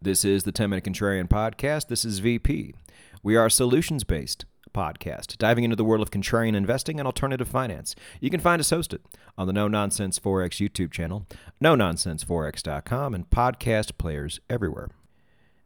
This 0.00 0.24
is 0.24 0.44
the 0.44 0.52
10 0.52 0.70
Minute 0.70 0.84
Contrarian 0.84 1.28
Podcast. 1.28 1.88
This 1.88 2.04
is 2.04 2.20
VP. 2.20 2.72
We 3.24 3.34
are 3.34 3.46
a 3.46 3.50
solutions 3.50 4.04
based 4.04 4.44
podcast, 4.72 5.36
diving 5.38 5.64
into 5.64 5.74
the 5.74 5.84
world 5.84 6.02
of 6.02 6.12
contrarian 6.12 6.54
investing 6.54 7.00
and 7.00 7.06
alternative 7.06 7.48
finance. 7.48 7.96
You 8.20 8.30
can 8.30 8.38
find 8.38 8.60
us 8.60 8.70
hosted 8.70 9.00
on 9.36 9.48
the 9.48 9.52
No 9.52 9.66
Nonsense 9.66 10.20
Forex 10.20 10.64
YouTube 10.64 10.92
channel, 10.92 11.26
no 11.60 11.74
nonsenseforex.com, 11.74 13.12
and 13.12 13.28
podcast 13.28 13.98
players 13.98 14.38
everywhere. 14.48 14.88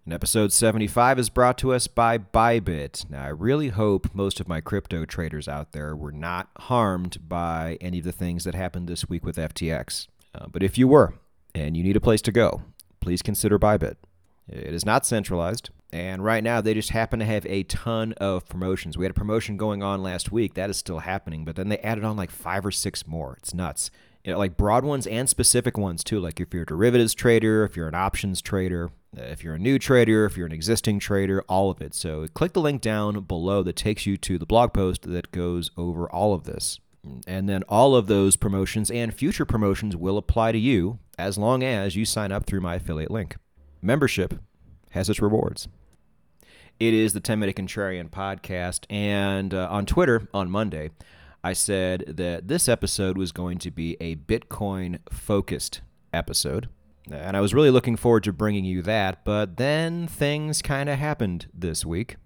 And 0.06 0.14
episode 0.14 0.50
75 0.50 1.18
is 1.18 1.28
brought 1.28 1.58
to 1.58 1.74
us 1.74 1.86
by 1.86 2.16
Bybit. 2.16 3.10
Now, 3.10 3.24
I 3.24 3.28
really 3.28 3.68
hope 3.68 4.14
most 4.14 4.40
of 4.40 4.48
my 4.48 4.62
crypto 4.62 5.04
traders 5.04 5.46
out 5.46 5.72
there 5.72 5.94
were 5.94 6.10
not 6.10 6.48
harmed 6.56 7.28
by 7.28 7.76
any 7.82 7.98
of 7.98 8.04
the 8.06 8.12
things 8.12 8.44
that 8.44 8.54
happened 8.54 8.88
this 8.88 9.10
week 9.10 9.26
with 9.26 9.36
FTX. 9.36 10.06
Uh, 10.34 10.46
but 10.50 10.62
if 10.62 10.78
you 10.78 10.88
were, 10.88 11.12
and 11.54 11.76
you 11.76 11.82
need 11.82 11.96
a 11.96 12.00
place 12.00 12.22
to 12.22 12.32
go, 12.32 12.62
please 13.00 13.20
consider 13.20 13.58
Bybit. 13.58 13.96
It 14.48 14.74
is 14.74 14.84
not 14.84 15.06
centralized, 15.06 15.70
and 15.92 16.24
right 16.24 16.42
now 16.42 16.60
they 16.60 16.74
just 16.74 16.90
happen 16.90 17.20
to 17.20 17.24
have 17.24 17.46
a 17.46 17.62
ton 17.64 18.12
of 18.14 18.46
promotions. 18.48 18.98
We 18.98 19.04
had 19.04 19.12
a 19.12 19.14
promotion 19.14 19.56
going 19.56 19.82
on 19.82 20.02
last 20.02 20.32
week, 20.32 20.54
that 20.54 20.70
is 20.70 20.76
still 20.76 21.00
happening, 21.00 21.44
but 21.44 21.56
then 21.56 21.68
they 21.68 21.78
added 21.78 22.04
on 22.04 22.16
like 22.16 22.30
five 22.30 22.66
or 22.66 22.70
six 22.70 23.06
more. 23.06 23.36
It's 23.38 23.54
nuts. 23.54 23.90
You 24.24 24.32
know, 24.32 24.38
like 24.38 24.56
broad 24.56 24.84
ones 24.84 25.06
and 25.06 25.28
specific 25.28 25.76
ones 25.76 26.04
too. 26.04 26.20
Like 26.20 26.38
if 26.38 26.54
you're 26.54 26.62
a 26.62 26.66
derivatives 26.66 27.14
trader, 27.14 27.64
if 27.64 27.76
you're 27.76 27.88
an 27.88 27.94
options 27.94 28.40
trader, 28.40 28.90
if 29.14 29.42
you're 29.42 29.56
a 29.56 29.58
new 29.58 29.78
trader, 29.78 30.24
if 30.26 30.36
you're 30.36 30.46
an 30.46 30.52
existing 30.52 31.00
trader, 31.00 31.42
all 31.48 31.70
of 31.70 31.80
it. 31.80 31.92
So 31.94 32.26
click 32.28 32.52
the 32.52 32.60
link 32.60 32.82
down 32.82 33.20
below 33.24 33.62
that 33.64 33.76
takes 33.76 34.06
you 34.06 34.16
to 34.18 34.38
the 34.38 34.46
blog 34.46 34.72
post 34.72 35.02
that 35.02 35.32
goes 35.32 35.70
over 35.76 36.08
all 36.10 36.34
of 36.34 36.44
this. 36.44 36.78
And 37.26 37.48
then 37.48 37.64
all 37.68 37.96
of 37.96 38.06
those 38.06 38.36
promotions 38.36 38.92
and 38.92 39.12
future 39.12 39.44
promotions 39.44 39.96
will 39.96 40.16
apply 40.16 40.52
to 40.52 40.58
you 40.58 41.00
as 41.18 41.36
long 41.36 41.64
as 41.64 41.96
you 41.96 42.04
sign 42.04 42.30
up 42.30 42.44
through 42.44 42.60
my 42.60 42.76
affiliate 42.76 43.10
link. 43.10 43.36
Membership 43.82 44.34
has 44.90 45.10
its 45.10 45.20
rewards. 45.20 45.68
It 46.78 46.94
is 46.94 47.12
the 47.12 47.20
10 47.20 47.40
Minute 47.40 47.56
Contrarian 47.56 48.08
podcast. 48.08 48.86
And 48.88 49.52
uh, 49.52 49.68
on 49.70 49.86
Twitter 49.86 50.28
on 50.32 50.50
Monday, 50.50 50.90
I 51.44 51.52
said 51.52 52.04
that 52.06 52.48
this 52.48 52.68
episode 52.68 53.18
was 53.18 53.32
going 53.32 53.58
to 53.58 53.70
be 53.70 53.96
a 54.00 54.16
Bitcoin 54.16 55.00
focused 55.10 55.80
episode. 56.12 56.68
And 57.10 57.36
I 57.36 57.40
was 57.40 57.52
really 57.52 57.70
looking 57.70 57.96
forward 57.96 58.22
to 58.24 58.32
bringing 58.32 58.64
you 58.64 58.80
that, 58.82 59.24
but 59.24 59.56
then 59.56 60.06
things 60.06 60.62
kind 60.62 60.88
of 60.88 61.00
happened 61.00 61.48
this 61.52 61.84
week. 61.84 62.16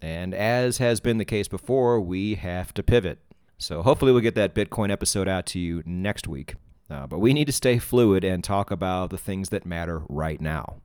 And 0.00 0.34
as 0.34 0.78
has 0.78 1.00
been 1.00 1.18
the 1.18 1.26
case 1.26 1.46
before, 1.46 2.00
we 2.00 2.36
have 2.36 2.72
to 2.74 2.82
pivot. 2.82 3.18
So 3.58 3.82
hopefully 3.82 4.12
we'll 4.12 4.22
get 4.22 4.34
that 4.36 4.54
Bitcoin 4.54 4.90
episode 4.90 5.28
out 5.28 5.44
to 5.46 5.58
you 5.58 5.82
next 5.84 6.26
week. 6.26 6.54
Uh, 6.90 7.06
but 7.06 7.18
we 7.18 7.32
need 7.32 7.46
to 7.46 7.52
stay 7.52 7.78
fluid 7.78 8.24
and 8.24 8.42
talk 8.42 8.70
about 8.70 9.10
the 9.10 9.18
things 9.18 9.50
that 9.50 9.66
matter 9.66 10.02
right 10.08 10.40
now. 10.40 10.76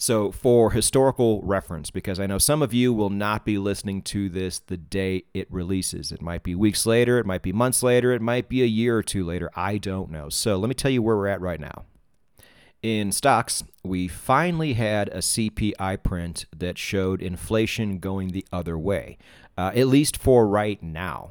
So, 0.00 0.30
for 0.30 0.70
historical 0.70 1.42
reference, 1.42 1.90
because 1.90 2.20
I 2.20 2.26
know 2.26 2.38
some 2.38 2.62
of 2.62 2.72
you 2.72 2.92
will 2.92 3.10
not 3.10 3.44
be 3.44 3.58
listening 3.58 4.02
to 4.02 4.28
this 4.28 4.60
the 4.60 4.76
day 4.76 5.24
it 5.34 5.48
releases. 5.50 6.12
It 6.12 6.22
might 6.22 6.44
be 6.44 6.54
weeks 6.54 6.86
later, 6.86 7.18
it 7.18 7.26
might 7.26 7.42
be 7.42 7.52
months 7.52 7.82
later, 7.82 8.12
it 8.12 8.22
might 8.22 8.48
be 8.48 8.62
a 8.62 8.66
year 8.66 8.96
or 8.96 9.02
two 9.02 9.24
later. 9.24 9.50
I 9.56 9.76
don't 9.76 10.12
know. 10.12 10.28
So, 10.28 10.56
let 10.56 10.68
me 10.68 10.74
tell 10.74 10.92
you 10.92 11.02
where 11.02 11.16
we're 11.16 11.26
at 11.26 11.40
right 11.40 11.58
now. 11.58 11.84
In 12.80 13.10
stocks, 13.10 13.64
we 13.82 14.06
finally 14.06 14.74
had 14.74 15.08
a 15.08 15.18
CPI 15.18 16.00
print 16.04 16.46
that 16.56 16.78
showed 16.78 17.20
inflation 17.20 17.98
going 17.98 18.28
the 18.28 18.46
other 18.52 18.78
way, 18.78 19.18
uh, 19.56 19.72
at 19.74 19.88
least 19.88 20.16
for 20.16 20.46
right 20.46 20.80
now. 20.80 21.30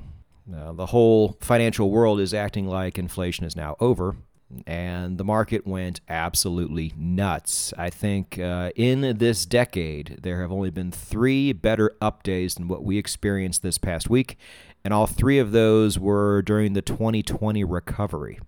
Uh, 0.54 0.74
the 0.74 0.88
whole 0.88 1.38
financial 1.40 1.90
world 1.90 2.20
is 2.20 2.34
acting 2.34 2.68
like 2.68 2.98
inflation 2.98 3.46
is 3.46 3.56
now 3.56 3.78
over, 3.80 4.18
and 4.66 5.18
the 5.18 5.24
market 5.24 5.68
went 5.68 6.02
absolutely 6.08 6.94
nuts. 6.98 7.74
I 7.78 7.90
think 7.90 8.40
uh, 8.40 8.72
in 8.76 9.18
this 9.18 9.46
decade, 9.46 10.20
there 10.22 10.42
have 10.42 10.52
only 10.52 10.70
been 10.70 10.92
three 10.92 11.54
better 11.54 11.96
up 12.02 12.24
days 12.24 12.56
than 12.56 12.68
what 12.68 12.84
we 12.84 12.98
experienced 12.98 13.62
this 13.62 13.78
past 13.78 14.10
week, 14.10 14.38
and 14.84 14.94
all 14.94 15.08
three 15.08 15.40
of 15.40 15.52
those 15.52 16.00
were 16.00 16.42
during 16.42 16.74
the 16.74 16.82
2020 16.82 17.64
recovery. 17.64 18.40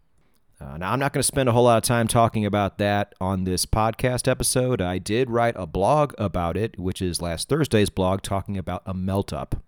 Uh, 0.61 0.77
now, 0.77 0.91
I'm 0.91 0.99
not 0.99 1.13
going 1.13 1.21
to 1.21 1.23
spend 1.23 1.47
a 1.47 1.53
whole 1.53 1.63
lot 1.63 1.77
of 1.77 1.83
time 1.83 2.07
talking 2.07 2.45
about 2.45 2.77
that 2.79 3.15
on 3.21 3.45
this 3.45 3.65
podcast 3.65 4.27
episode. 4.27 4.81
I 4.81 4.97
did 4.97 5.29
write 5.29 5.55
a 5.57 5.65
blog 5.65 6.13
about 6.17 6.57
it, 6.57 6.77
which 6.77 7.01
is 7.01 7.21
last 7.21 7.47
Thursday's 7.47 7.89
blog, 7.89 8.21
talking 8.21 8.57
about 8.57 8.83
a 8.85 8.93
melt 8.93 9.31
up 9.31 9.63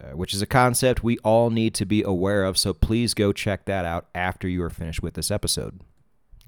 uh, 0.00 0.16
which 0.16 0.34
is 0.34 0.42
a 0.42 0.46
concept 0.46 1.04
we 1.04 1.18
all 1.18 1.50
need 1.50 1.74
to 1.74 1.86
be 1.86 2.02
aware 2.02 2.44
of. 2.44 2.58
So 2.58 2.72
please 2.72 3.14
go 3.14 3.32
check 3.32 3.64
that 3.66 3.84
out 3.84 4.06
after 4.14 4.48
you 4.48 4.62
are 4.62 4.70
finished 4.70 5.02
with 5.02 5.14
this 5.14 5.30
episode. 5.30 5.80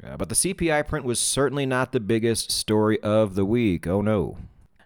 Uh, 0.03 0.17
but 0.17 0.29
the 0.29 0.35
CPI 0.35 0.87
print 0.87 1.05
was 1.05 1.19
certainly 1.19 1.67
not 1.67 1.93
the 1.93 2.01
biggest 2.01 2.51
story 2.51 3.01
of 3.03 3.35
the 3.35 3.45
week. 3.45 3.87
Oh 3.87 4.03
no. 4.03 4.37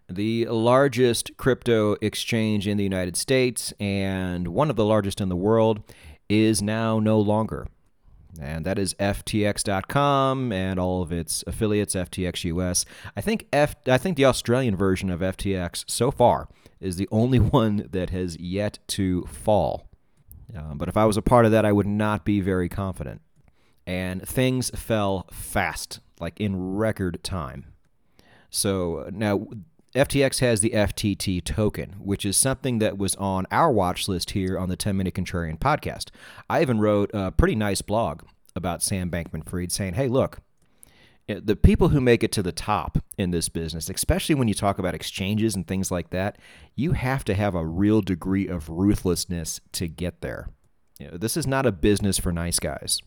The 0.09 0.47
largest 0.47 1.37
crypto 1.37 1.97
exchange 2.01 2.67
in 2.67 2.77
the 2.77 2.85
United 2.85 3.17
States 3.17 3.73
and 3.79 4.49
one 4.49 4.69
of 4.69 4.77
the 4.77 4.85
largest 4.85 5.21
in 5.21 5.29
the 5.29 5.37
world 5.37 5.83
is 6.29 6.61
now 6.61 6.99
no 6.99 7.21
longer. 7.21 7.69
And 8.41 8.65
that 8.65 8.79
is 8.79 8.95
FTX.com 8.95 10.53
and 10.53 10.79
all 10.79 11.03
of 11.03 11.13
its 11.13 11.43
affiliates, 11.47 11.95
FTX 11.95 12.45
US. 12.45 12.85
I 13.17 13.21
think 13.21 13.47
F 13.53 13.75
I 13.87 13.99
think 13.99 14.17
the 14.17 14.25
Australian 14.25 14.77
version 14.77 15.11
of 15.11 15.21
FTX 15.21 15.85
so 15.89 16.11
far 16.11 16.49
is 16.81 16.97
the 16.97 17.09
only 17.11 17.39
one 17.59 17.89
that 17.91 18.11
has 18.11 18.39
yet 18.39 18.79
to 18.89 19.23
fall. 19.23 19.89
Uh, 20.57 20.75
but 20.75 20.89
if 20.89 20.97
I 20.97 21.05
was 21.05 21.17
a 21.17 21.23
part 21.23 21.45
of 21.45 21.53
that, 21.53 21.65
I 21.65 21.73
would 21.73 21.87
not 21.87 22.25
be 22.25 22.41
very 22.41 22.69
confident. 22.69 23.21
And 23.87 24.27
things 24.27 24.71
fell 24.71 25.27
fast, 25.33 26.01
like 26.21 26.41
in 26.41 26.77
record 26.77 27.23
time. 27.23 27.67
So 28.51 29.09
now 29.13 29.47
FTX 29.95 30.39
has 30.41 30.61
the 30.61 30.71
FTT 30.71 31.43
token, 31.45 31.97
which 31.99 32.25
is 32.25 32.37
something 32.37 32.79
that 32.79 32.99
was 32.99 33.17
on 33.17 33.47
our 33.51 33.73
watch 33.73 34.07
list 34.07 34.31
here 34.31 34.57
on 34.59 34.69
the 34.69 34.77
10 34.77 34.97
Minute 34.97 35.15
Contrarian 35.15 35.59
podcast. 35.59 36.11
I 36.49 36.63
even 36.63 36.79
wrote 36.79 37.11
a 37.13 37.33
pretty 37.33 37.57
nice 37.57 37.83
blog 37.83 38.23
about 38.55 38.83
Sam 38.83 39.11
Bankman 39.11 39.49
Fried 39.49 39.73
saying, 39.73 39.95
hey, 39.95 40.07
look, 40.07 40.41
the 41.39 41.57
people 41.57 41.89
who 41.91 42.01
make 42.01 42.25
it 42.25 42.33
to 42.33 42.43
the 42.43 42.53
top 42.53 42.99
in 43.19 43.31
this 43.31 43.49
business, 43.49 43.89
especially 43.91 44.35
when 44.35 44.49
you 44.49 44.55
talk 44.55 44.79
about 44.79 44.95
exchanges 44.95 45.55
and 45.55 45.67
things 45.67 45.91
like 45.91 46.11
that, 46.11 46.39
you 46.75 46.93
have 46.93 47.25
to 47.25 47.35
have 47.35 47.55
a 47.55 47.67
real 47.67 48.01
degree 48.01 48.49
of 48.49 48.69
ruthlessness 48.69 49.61
to 49.73 49.87
get 49.87 50.21
there. 50.21 50.49
You 50.99 51.11
know, 51.11 51.17
this 51.17 51.37
is 51.37 51.47
not 51.47 51.67
a 51.67 51.73
business 51.73 52.19
for 52.19 52.33
nice 52.33 52.59
guys. 52.59 53.01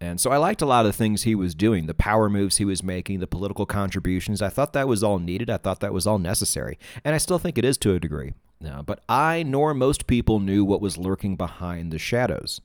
And 0.00 0.20
so 0.20 0.30
I 0.30 0.36
liked 0.36 0.60
a 0.60 0.66
lot 0.66 0.84
of 0.84 0.92
the 0.92 0.98
things 0.98 1.22
he 1.22 1.34
was 1.34 1.54
doing, 1.54 1.86
the 1.86 1.94
power 1.94 2.28
moves 2.28 2.56
he 2.56 2.64
was 2.64 2.82
making, 2.82 3.20
the 3.20 3.26
political 3.26 3.64
contributions. 3.64 4.42
I 4.42 4.48
thought 4.48 4.72
that 4.72 4.88
was 4.88 5.02
all 5.02 5.18
needed. 5.18 5.48
I 5.48 5.56
thought 5.56 5.80
that 5.80 5.94
was 5.94 6.06
all 6.06 6.18
necessary. 6.18 6.78
And 7.04 7.14
I 7.14 7.18
still 7.18 7.38
think 7.38 7.56
it 7.56 7.64
is 7.64 7.78
to 7.78 7.94
a 7.94 8.00
degree. 8.00 8.34
But 8.60 9.02
I 9.08 9.42
nor 9.44 9.72
most 9.72 10.06
people 10.06 10.40
knew 10.40 10.64
what 10.64 10.80
was 10.80 10.98
lurking 10.98 11.36
behind 11.36 11.92
the 11.92 11.98
shadows. 11.98 12.60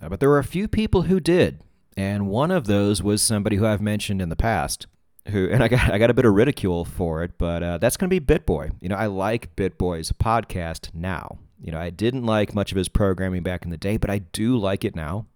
but 0.00 0.20
there 0.20 0.28
were 0.28 0.38
a 0.38 0.44
few 0.44 0.68
people 0.68 1.02
who 1.02 1.20
did. 1.20 1.60
And 1.98 2.28
one 2.28 2.52
of 2.52 2.68
those 2.68 3.02
was 3.02 3.20
somebody 3.22 3.56
who 3.56 3.66
I've 3.66 3.80
mentioned 3.80 4.22
in 4.22 4.28
the 4.28 4.36
past, 4.36 4.86
who 5.30 5.48
and 5.50 5.64
I 5.64 5.66
got 5.66 5.90
I 5.90 5.98
got 5.98 6.10
a 6.10 6.14
bit 6.14 6.24
of 6.24 6.32
ridicule 6.32 6.84
for 6.84 7.24
it, 7.24 7.32
but 7.38 7.60
uh, 7.60 7.78
that's 7.78 7.96
going 7.96 8.08
to 8.08 8.20
be 8.20 8.24
BitBoy. 8.24 8.70
You 8.80 8.88
know, 8.88 8.94
I 8.94 9.06
like 9.06 9.56
BitBoy's 9.56 10.12
podcast 10.12 10.94
now. 10.94 11.38
You 11.60 11.72
know, 11.72 11.80
I 11.80 11.90
didn't 11.90 12.24
like 12.24 12.54
much 12.54 12.70
of 12.70 12.78
his 12.78 12.88
programming 12.88 13.42
back 13.42 13.64
in 13.64 13.72
the 13.72 13.76
day, 13.76 13.96
but 13.96 14.10
I 14.10 14.18
do 14.18 14.56
like 14.56 14.84
it 14.84 14.94
now. 14.94 15.26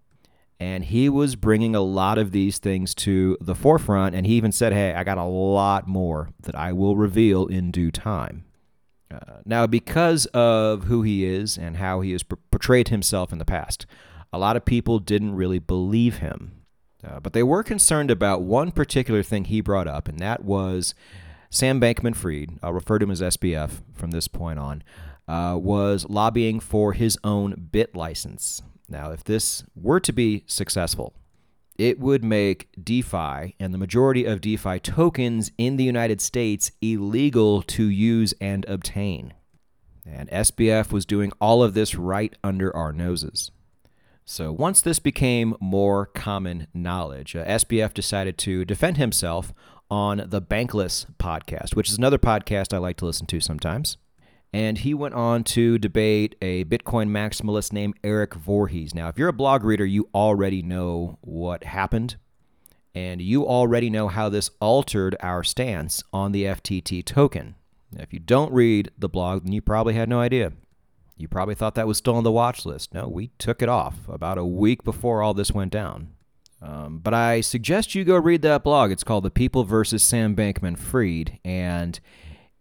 And 0.57 0.85
he 0.85 1.09
was 1.09 1.35
bringing 1.35 1.75
a 1.75 1.81
lot 1.81 2.17
of 2.17 2.31
these 2.31 2.59
things 2.59 2.95
to 2.95 3.37
the 3.41 3.55
forefront, 3.55 4.15
and 4.15 4.25
he 4.25 4.35
even 4.35 4.53
said, 4.53 4.71
"Hey, 4.71 4.93
I 4.93 5.03
got 5.03 5.17
a 5.17 5.25
lot 5.25 5.85
more 5.85 6.29
that 6.43 6.55
I 6.55 6.71
will 6.71 6.95
reveal 6.95 7.45
in 7.45 7.71
due 7.71 7.91
time." 7.91 8.45
Uh, 9.13 9.41
now, 9.43 9.67
because 9.67 10.27
of 10.27 10.85
who 10.85 11.01
he 11.01 11.25
is 11.25 11.57
and 11.57 11.75
how 11.75 11.99
he 11.99 12.13
has 12.13 12.23
portrayed 12.23 12.87
himself 12.87 13.33
in 13.33 13.37
the 13.37 13.43
past, 13.43 13.85
a 14.33 14.39
lot 14.39 14.57
of 14.57 14.65
people 14.65 14.99
didn't 14.99 15.35
really 15.35 15.59
believe 15.59 16.17
him. 16.17 16.63
Uh, 17.05 17.19
but 17.19 17.33
they 17.33 17.43
were 17.43 17.63
concerned 17.63 18.09
about 18.09 18.41
one 18.41 18.71
particular 18.71 19.21
thing 19.21 19.45
he 19.45 19.61
brought 19.61 19.87
up, 19.87 20.07
and 20.07 20.19
that 20.19 20.43
was 20.43 20.95
Sam 21.49 21.79
Bankman 21.79 22.15
Fried, 22.15 22.57
I'll 22.63 22.73
refer 22.73 22.97
to 22.97 23.03
him 23.03 23.11
as 23.11 23.21
SBF 23.21 23.83
from 23.93 24.11
this 24.11 24.27
point 24.27 24.57
on, 24.57 24.83
uh, 25.27 25.57
was 25.61 26.09
lobbying 26.09 26.59
for 26.59 26.93
his 26.93 27.17
own 27.23 27.69
bit 27.71 27.95
license. 27.95 28.63
Now, 28.89 29.11
if 29.11 29.23
this 29.23 29.63
were 29.75 29.99
to 29.99 30.11
be 30.11 30.43
successful, 30.47 31.13
it 31.77 31.99
would 31.99 32.23
make 32.23 32.69
DeFi 32.83 33.55
and 33.59 33.73
the 33.73 33.77
majority 33.77 34.25
of 34.25 34.41
DeFi 34.41 34.79
tokens 34.79 35.51
in 35.57 35.77
the 35.77 35.83
United 35.83 36.21
States 36.21 36.71
illegal 36.81 37.61
to 37.63 37.85
use 37.85 38.33
and 38.41 38.65
obtain. 38.65 39.33
And 40.05 40.29
SBF 40.29 40.91
was 40.91 41.05
doing 41.05 41.31
all 41.39 41.63
of 41.63 41.73
this 41.73 41.95
right 41.95 42.35
under 42.43 42.75
our 42.75 42.91
noses. 42.91 43.51
So 44.25 44.51
once 44.53 44.81
this 44.81 44.99
became 44.99 45.55
more 45.59 46.05
common 46.05 46.67
knowledge, 46.73 47.35
uh, 47.35 47.43
SBF 47.45 47.93
decided 47.93 48.37
to 48.39 48.63
defend 48.63 48.97
himself 48.97 49.53
on 49.91 50.23
the 50.27 50.41
Bankless 50.41 51.05
podcast, 51.19 51.75
which 51.75 51.89
is 51.89 51.97
another 51.97 52.17
podcast 52.17 52.73
I 52.73 52.77
like 52.77 52.97
to 52.97 53.05
listen 53.05 53.27
to 53.27 53.39
sometimes. 53.41 53.97
And 54.53 54.77
he 54.77 54.93
went 54.93 55.15
on 55.15 55.43
to 55.45 55.77
debate 55.77 56.35
a 56.41 56.63
Bitcoin 56.65 57.09
maximalist 57.09 57.73
named 57.73 57.95
Eric 58.03 58.35
Voorhees. 58.35 58.93
Now, 58.93 59.09
if 59.09 59.17
you're 59.17 59.27
a 59.27 59.33
blog 59.33 59.63
reader, 59.63 59.85
you 59.85 60.07
already 60.13 60.61
know 60.61 61.17
what 61.21 61.63
happened. 61.63 62.15
And 62.95 63.21
you 63.21 63.45
already 63.47 63.89
know 63.89 64.07
how 64.07 64.29
this 64.29 64.51
altered 64.61 65.15
our 65.19 65.43
stance 65.43 66.03
on 66.13 66.31
the 66.31 66.43
FTT 66.43 67.03
token. 67.03 67.55
If 67.97 68.13
you 68.13 68.19
don't 68.19 68.53
read 68.53 68.91
the 68.97 69.09
blog, 69.09 69.43
then 69.43 69.53
you 69.53 69.61
probably 69.61 69.95
had 69.95 70.07
no 70.07 70.19
idea. 70.19 70.53
You 71.15 71.27
probably 71.27 71.55
thought 71.55 71.75
that 71.75 71.87
was 71.87 71.97
still 71.97 72.15
on 72.15 72.23
the 72.23 72.31
watch 72.31 72.65
list. 72.65 72.93
No, 72.93 73.07
we 73.07 73.27
took 73.37 73.61
it 73.61 73.69
off 73.69 73.95
about 74.07 74.37
a 74.37 74.45
week 74.45 74.83
before 74.83 75.21
all 75.21 75.33
this 75.33 75.51
went 75.51 75.71
down. 75.71 76.09
Um, 76.61 76.99
but 76.99 77.13
I 77.13 77.41
suggest 77.41 77.93
you 77.93 78.03
go 78.03 78.15
read 78.15 78.41
that 78.43 78.63
blog. 78.63 78.91
It's 78.91 79.03
called 79.03 79.25
The 79.25 79.31
People 79.31 79.63
versus 79.63 80.01
Sam 80.01 80.35
Bankman 80.35 80.77
Fried. 80.77 81.39
And 81.43 81.99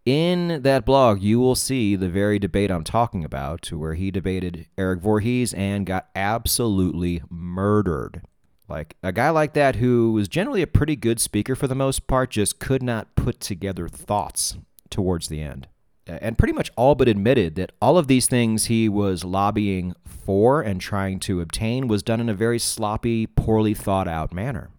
in 0.05 0.63
that 0.63 0.85
blog, 0.85 1.23
you 1.23 1.39
will 1.39 1.55
see 1.55 1.95
the 1.95 2.09
very 2.09 2.39
debate 2.41 2.71
I'm 2.71 2.83
talking 2.83 3.25
about, 3.25 3.69
where 3.69 3.95
he 3.95 4.11
debated 4.11 4.67
Eric 4.77 5.01
Voorhees 5.01 5.55
and 5.55 5.87
got 5.87 6.09
absolutely 6.17 7.23
murdered. 7.31 8.23
Like 8.69 8.97
a 9.03 9.13
guy 9.13 9.31
like 9.31 9.53
that, 9.53 9.77
who 9.77 10.13
was 10.13 10.29
generally 10.29 10.63
a 10.63 10.67
pretty 10.67 10.97
good 10.97 11.21
speaker 11.21 11.55
for 11.55 11.69
the 11.69 11.75
most 11.75 12.07
part, 12.07 12.31
just 12.31 12.59
could 12.59 12.83
not 12.83 13.15
put 13.15 13.39
together 13.39 13.87
thoughts 13.87 14.57
towards 14.91 15.29
the 15.29 15.41
end. 15.41 15.69
And 16.07 16.37
pretty 16.37 16.53
much 16.53 16.71
all 16.77 16.95
but 16.95 17.09
admitted 17.09 17.55
that 17.55 17.73
all 17.81 17.97
of 17.97 18.09
these 18.09 18.27
things 18.27 18.65
he 18.65 18.89
was 18.89 19.25
lobbying 19.25 19.95
for 20.05 20.61
and 20.61 20.81
trying 20.81 21.21
to 21.21 21.41
obtain 21.41 21.87
was 21.87 22.03
done 22.03 22.21
in 22.21 22.29
a 22.29 22.35
very 22.35 22.59
sloppy, 22.59 23.27
poorly 23.27 23.73
thought 23.73 24.09
out 24.09 24.33
manner. 24.33 24.71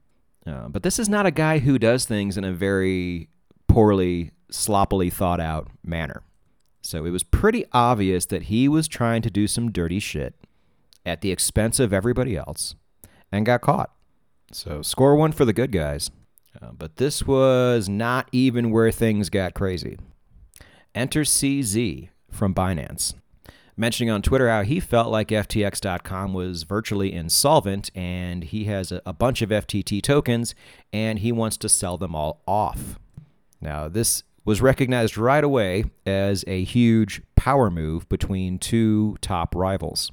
Uh, 0.46 0.68
but 0.68 0.84
this 0.84 1.00
is 1.00 1.08
not 1.08 1.26
a 1.26 1.32
guy 1.32 1.60
who 1.60 1.80
does 1.80 2.06
things 2.06 2.38
in 2.38 2.44
a 2.44 2.52
very 2.52 3.30
poorly 3.68 4.32
sloppily 4.52 5.10
thought 5.10 5.40
out 5.40 5.70
manner. 5.84 6.24
So 6.82 7.06
it 7.06 7.12
was 7.12 7.24
pretty 7.24 7.66
obvious 7.72 8.26
that 8.26 8.44
he 8.44 8.68
was 8.68 8.90
trying 8.90 9.22
to 9.22 9.32
do 9.32 9.48
some 9.48 9.72
dirty 9.72 10.00
shit 10.00 10.36
at 11.06 11.22
the 11.22 11.32
expense 11.32 11.80
of 11.80 11.94
everybody 11.94 12.36
else 12.36 12.76
and 13.32 13.46
got 13.46 13.62
caught. 13.62 13.92
So 14.52 14.82
score 14.82 15.16
one 15.16 15.32
for 15.32 15.46
the 15.46 15.54
good 15.54 15.72
guys. 15.72 16.12
Uh, 16.62 16.72
but 16.78 16.98
this 16.98 17.26
was 17.26 17.88
not 17.88 18.28
even 18.32 18.70
where 18.70 18.92
things 18.92 19.30
got 19.30 19.54
crazy. 19.54 19.98
Enter 20.96 21.22
CZ 21.22 22.10
from 22.30 22.54
Binance, 22.54 23.16
mentioning 23.76 24.12
on 24.12 24.22
Twitter 24.22 24.48
how 24.48 24.62
he 24.62 24.80
felt 24.80 25.12
like 25.12 25.30
FTX.com 25.30 26.34
was 26.34 26.64
virtually 26.64 27.12
insolvent 27.12 27.90
and 27.96 28.44
he 28.44 28.66
has 28.66 28.92
a, 28.92 29.14
bunch 29.14 29.42
of 29.42 29.50
FTT 29.50 30.04
tokens 30.04 30.54
and 30.92 31.20
he 31.20 31.32
wants 31.32 31.58
to 31.58 31.70
sell 31.70 31.98
them 31.98 32.14
all 32.14 32.44
off. 32.48 33.00
Now, 33.60 33.88
this 33.88 34.22
was 34.46 34.62
recognized 34.62 35.18
right 35.18 35.44
away 35.44 35.86
as 36.06 36.44
a 36.46 36.64
huge 36.64 37.24
power 37.36 37.72
move 37.72 38.08
between 38.08 38.60
two 38.60 39.18
top 39.20 39.56
rivals. 39.56 40.12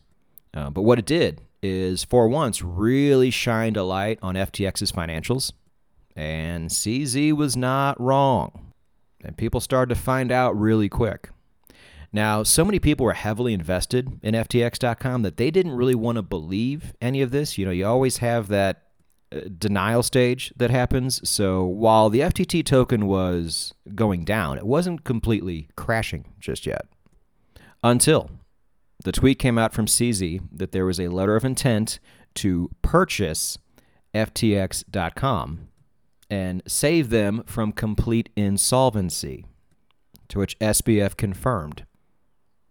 Uh, 0.54 0.70
but 0.70 0.82
what 0.82 0.98
it 0.98 1.04
did 1.04 1.42
is, 1.62 2.04
for 2.04 2.26
once, 2.26 2.62
really 2.62 3.30
shined 3.30 3.76
a 3.76 3.82
light 3.82 4.18
on 4.22 4.34
FTX's 4.34 4.92
financials, 4.92 5.52
and 6.16 6.70
CZ 6.70 7.34
was 7.34 7.56
not 7.56 8.00
wrong. 8.00 8.69
And 9.24 9.36
people 9.36 9.60
started 9.60 9.94
to 9.94 10.00
find 10.00 10.32
out 10.32 10.58
really 10.58 10.88
quick. 10.88 11.30
Now, 12.12 12.42
so 12.42 12.64
many 12.64 12.78
people 12.78 13.06
were 13.06 13.12
heavily 13.12 13.54
invested 13.54 14.18
in 14.22 14.34
FTX.com 14.34 15.22
that 15.22 15.36
they 15.36 15.50
didn't 15.50 15.72
really 15.72 15.94
want 15.94 16.16
to 16.16 16.22
believe 16.22 16.92
any 17.00 17.22
of 17.22 17.30
this. 17.30 17.56
You 17.56 17.66
know, 17.66 17.70
you 17.70 17.86
always 17.86 18.16
have 18.18 18.48
that 18.48 18.82
uh, 19.32 19.40
denial 19.56 20.02
stage 20.02 20.52
that 20.56 20.70
happens. 20.70 21.28
So 21.28 21.64
while 21.64 22.10
the 22.10 22.20
FTT 22.20 22.64
token 22.64 23.06
was 23.06 23.74
going 23.94 24.24
down, 24.24 24.58
it 24.58 24.66
wasn't 24.66 25.04
completely 25.04 25.68
crashing 25.76 26.24
just 26.40 26.66
yet. 26.66 26.86
Until 27.84 28.30
the 29.04 29.12
tweet 29.12 29.38
came 29.38 29.56
out 29.56 29.72
from 29.72 29.86
CZ 29.86 30.40
that 30.52 30.72
there 30.72 30.84
was 30.84 30.98
a 30.98 31.08
letter 31.08 31.36
of 31.36 31.44
intent 31.44 32.00
to 32.34 32.70
purchase 32.82 33.56
FTX.com 34.14 35.68
and 36.30 36.62
save 36.66 37.10
them 37.10 37.42
from 37.44 37.72
complete 37.72 38.30
insolvency, 38.36 39.44
to 40.28 40.38
which 40.38 40.58
SBF 40.60 41.16
confirmed. 41.16 41.84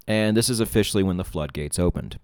And 0.08 0.36
this 0.36 0.50
is 0.50 0.60
officially 0.60 1.04
when 1.04 1.18
the 1.18 1.26
floodgates 1.26 1.78
opened. 1.78 2.18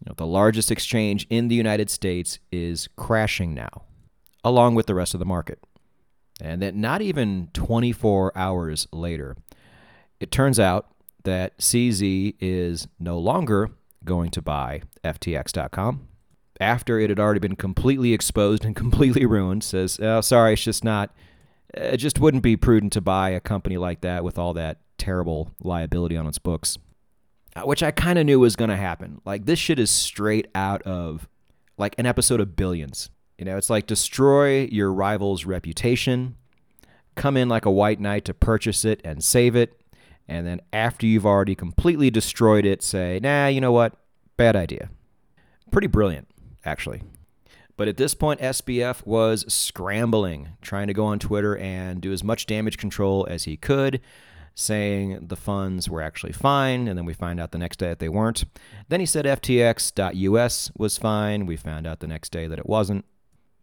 You 0.00 0.10
know, 0.10 0.14
the 0.16 0.26
largest 0.26 0.70
exchange 0.70 1.26
in 1.28 1.48
the 1.48 1.56
United 1.56 1.90
States 1.90 2.38
is 2.50 2.88
crashing 2.96 3.54
now, 3.54 3.82
along 4.44 4.76
with 4.76 4.86
the 4.86 4.94
rest 4.94 5.14
of 5.14 5.20
the 5.20 5.26
market. 5.26 5.58
And 6.40 6.62
that 6.62 6.74
not 6.74 7.02
even 7.02 7.50
24 7.52 8.32
hours 8.36 8.86
later, 8.92 9.36
it 10.20 10.30
turns 10.30 10.58
out 10.58 10.88
that 11.24 11.58
CZ 11.58 12.36
is 12.40 12.88
no 12.98 13.18
longer 13.18 13.70
going 14.04 14.30
to 14.30 14.42
buy 14.42 14.82
FTX.com 15.04 16.08
after 16.62 16.98
it 16.98 17.10
had 17.10 17.20
already 17.20 17.40
been 17.40 17.56
completely 17.56 18.12
exposed 18.12 18.64
and 18.64 18.74
completely 18.84 19.26
ruined. 19.26 19.64
Says, 19.64 19.98
oh, 20.00 20.20
sorry, 20.20 20.54
it's 20.54 20.64
just 20.64 20.84
not, 20.84 21.14
it 21.74 21.98
just 21.98 22.18
wouldn't 22.18 22.42
be 22.42 22.56
prudent 22.56 22.92
to 22.94 23.00
buy 23.00 23.30
a 23.30 23.40
company 23.40 23.76
like 23.76 24.00
that 24.00 24.24
with 24.24 24.38
all 24.38 24.54
that 24.54 24.78
terrible 24.98 25.52
liability 25.60 26.16
on 26.16 26.26
its 26.26 26.38
books. 26.38 26.78
Uh, 27.54 27.62
which 27.62 27.82
I 27.82 27.90
kind 27.90 28.18
of 28.18 28.24
knew 28.24 28.40
was 28.40 28.56
going 28.56 28.70
to 28.70 28.76
happen. 28.76 29.20
Like 29.26 29.44
this 29.44 29.58
shit 29.58 29.78
is 29.78 29.90
straight 29.90 30.48
out 30.54 30.80
of 30.82 31.28
like 31.76 31.94
an 31.98 32.06
episode 32.06 32.40
of 32.40 32.56
Billions. 32.56 33.10
You 33.36 33.44
know, 33.44 33.58
it's 33.58 33.68
like 33.68 33.86
destroy 33.86 34.64
your 34.70 34.90
rival's 34.92 35.44
reputation, 35.44 36.36
come 37.14 37.36
in 37.36 37.48
like 37.50 37.66
a 37.66 37.70
white 37.70 38.00
knight 38.00 38.24
to 38.26 38.34
purchase 38.34 38.86
it 38.86 39.02
and 39.04 39.22
save 39.22 39.54
it, 39.54 39.82
and 40.28 40.46
then 40.46 40.60
after 40.72 41.06
you've 41.06 41.26
already 41.26 41.54
completely 41.54 42.10
destroyed 42.10 42.64
it, 42.64 42.82
say, 42.82 43.18
"Nah, 43.20 43.48
you 43.48 43.60
know 43.60 43.72
what? 43.72 43.94
Bad 44.36 44.56
idea." 44.56 44.90
Pretty 45.70 45.88
brilliant, 45.88 46.28
actually. 46.64 47.02
But 47.76 47.88
at 47.88 47.96
this 47.96 48.14
point, 48.14 48.40
SBF 48.40 49.06
was 49.06 49.50
scrambling, 49.52 50.50
trying 50.60 50.88
to 50.88 50.92
go 50.92 51.06
on 51.06 51.18
Twitter 51.18 51.56
and 51.56 52.00
do 52.00 52.12
as 52.12 52.22
much 52.22 52.46
damage 52.46 52.76
control 52.76 53.26
as 53.30 53.44
he 53.44 53.56
could 53.56 54.00
saying 54.54 55.26
the 55.28 55.36
funds 55.36 55.88
were 55.88 56.02
actually 56.02 56.32
fine, 56.32 56.88
and 56.88 56.98
then 56.98 57.06
we 57.06 57.14
find 57.14 57.40
out 57.40 57.52
the 57.52 57.58
next 57.58 57.78
day 57.78 57.88
that 57.88 57.98
they 57.98 58.08
weren't. 58.08 58.44
Then 58.88 59.00
he 59.00 59.06
said 59.06 59.24
FTX.us 59.24 60.70
was 60.76 60.98
fine. 60.98 61.46
We 61.46 61.56
found 61.56 61.86
out 61.86 62.00
the 62.00 62.06
next 62.06 62.32
day 62.32 62.46
that 62.46 62.58
it 62.58 62.68
wasn't. 62.68 63.04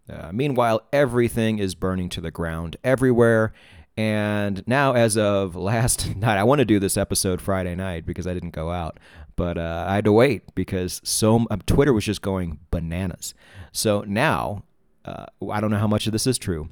Uh, 0.10 0.32
meanwhile, 0.34 0.82
everything 0.92 1.60
is 1.60 1.76
burning 1.76 2.10
to 2.10 2.22
the 2.22 2.32
ground 2.32 2.78
everywhere. 2.84 3.54
And 3.96 4.64
now, 4.66 4.94
as 4.94 5.18
of 5.18 5.56
last 5.56 6.16
night, 6.16 6.38
I 6.38 6.44
want 6.44 6.60
to 6.60 6.66
do 6.66 6.80
this 6.80 6.98
episode 6.98 7.42
Friday 7.42 7.76
night 7.76 8.06
because 8.06 8.26
I 8.26 8.34
didn't 8.34 8.52
go 8.52 8.72
out, 8.72 9.00
but 9.40 9.58
uh, 9.58 9.86
I 9.88 9.96
had 9.96 10.04
to 10.04 10.12
wait 10.12 10.54
because 10.54 11.00
so 11.06 11.46
um, 11.50 11.62
Twitter 11.66 11.94
was 11.94 12.04
just 12.04 12.22
going 12.22 12.60
bananas. 12.72 13.34
So 13.72 14.04
now, 14.06 14.66
uh, 15.06 15.28
I 15.50 15.62
don't 15.62 15.72
know 15.72 15.78
how 15.78 15.88
much 15.88 16.06
of 16.08 16.12
this 16.12 16.28
is 16.28 16.38
true, 16.38 16.68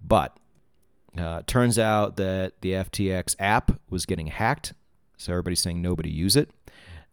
but 0.00 0.38
uh, 1.18 1.42
turns 1.48 1.80
out 1.80 2.16
that 2.18 2.60
the 2.60 2.74
FTX 2.74 3.34
app 3.40 3.72
was 3.90 4.06
getting 4.06 4.28
hacked, 4.28 4.72
so 5.16 5.32
everybody's 5.32 5.58
saying 5.58 5.82
nobody 5.82 6.10
use 6.10 6.36
it, 6.36 6.50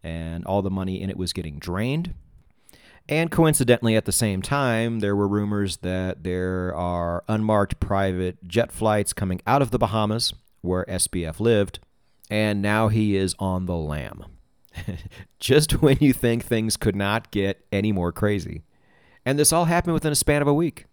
and 0.03 0.45
all 0.45 0.61
the 0.61 0.69
money 0.69 1.01
in 1.01 1.09
it 1.09 1.17
was 1.17 1.33
getting 1.33 1.57
drained. 1.57 2.13
And 3.09 3.31
coincidentally, 3.31 3.95
at 3.95 4.05
the 4.05 4.11
same 4.11 4.43
time, 4.43 4.99
there 4.99 5.15
were 5.15 5.27
rumors 5.27 5.77
that 5.77 6.23
there 6.23 6.71
are 6.75 7.23
unmarked 7.27 7.79
private 7.79 8.47
jet 8.47 8.71
flights 8.71 9.13
coming 9.13 9.41
out 9.47 9.63
of 9.63 9.71
the 9.71 9.79
Bahamas, 9.79 10.35
where 10.61 10.85
SBF 10.85 11.39
lived, 11.39 11.79
and 12.29 12.61
now 12.61 12.89
he 12.89 13.15
is 13.15 13.35
on 13.39 13.65
the 13.65 13.75
lam. 13.75 14.25
Just 15.39 15.81
when 15.81 15.97
you 15.99 16.13
think 16.13 16.43
things 16.43 16.77
could 16.77 16.95
not 16.95 17.31
get 17.31 17.65
any 17.71 17.91
more 17.91 18.11
crazy. 18.11 18.63
And 19.25 19.37
this 19.37 19.53
all 19.53 19.65
happened 19.65 19.93
within 19.93 20.11
a 20.11 20.15
span 20.15 20.41
of 20.41 20.47
a 20.47 20.53
week. 20.53 20.85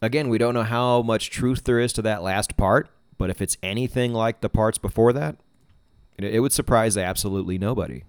Again, 0.00 0.28
we 0.28 0.38
don't 0.38 0.54
know 0.54 0.62
how 0.62 1.02
much 1.02 1.30
truth 1.30 1.64
there 1.64 1.80
is 1.80 1.92
to 1.94 2.02
that 2.02 2.22
last 2.22 2.56
part, 2.56 2.88
but 3.16 3.30
if 3.30 3.42
it's 3.42 3.56
anything 3.62 4.12
like 4.12 4.40
the 4.40 4.48
parts 4.48 4.78
before 4.78 5.12
that, 5.12 5.36
it 6.18 6.40
would 6.40 6.52
surprise 6.52 6.96
absolutely 6.96 7.58
nobody. 7.58 8.04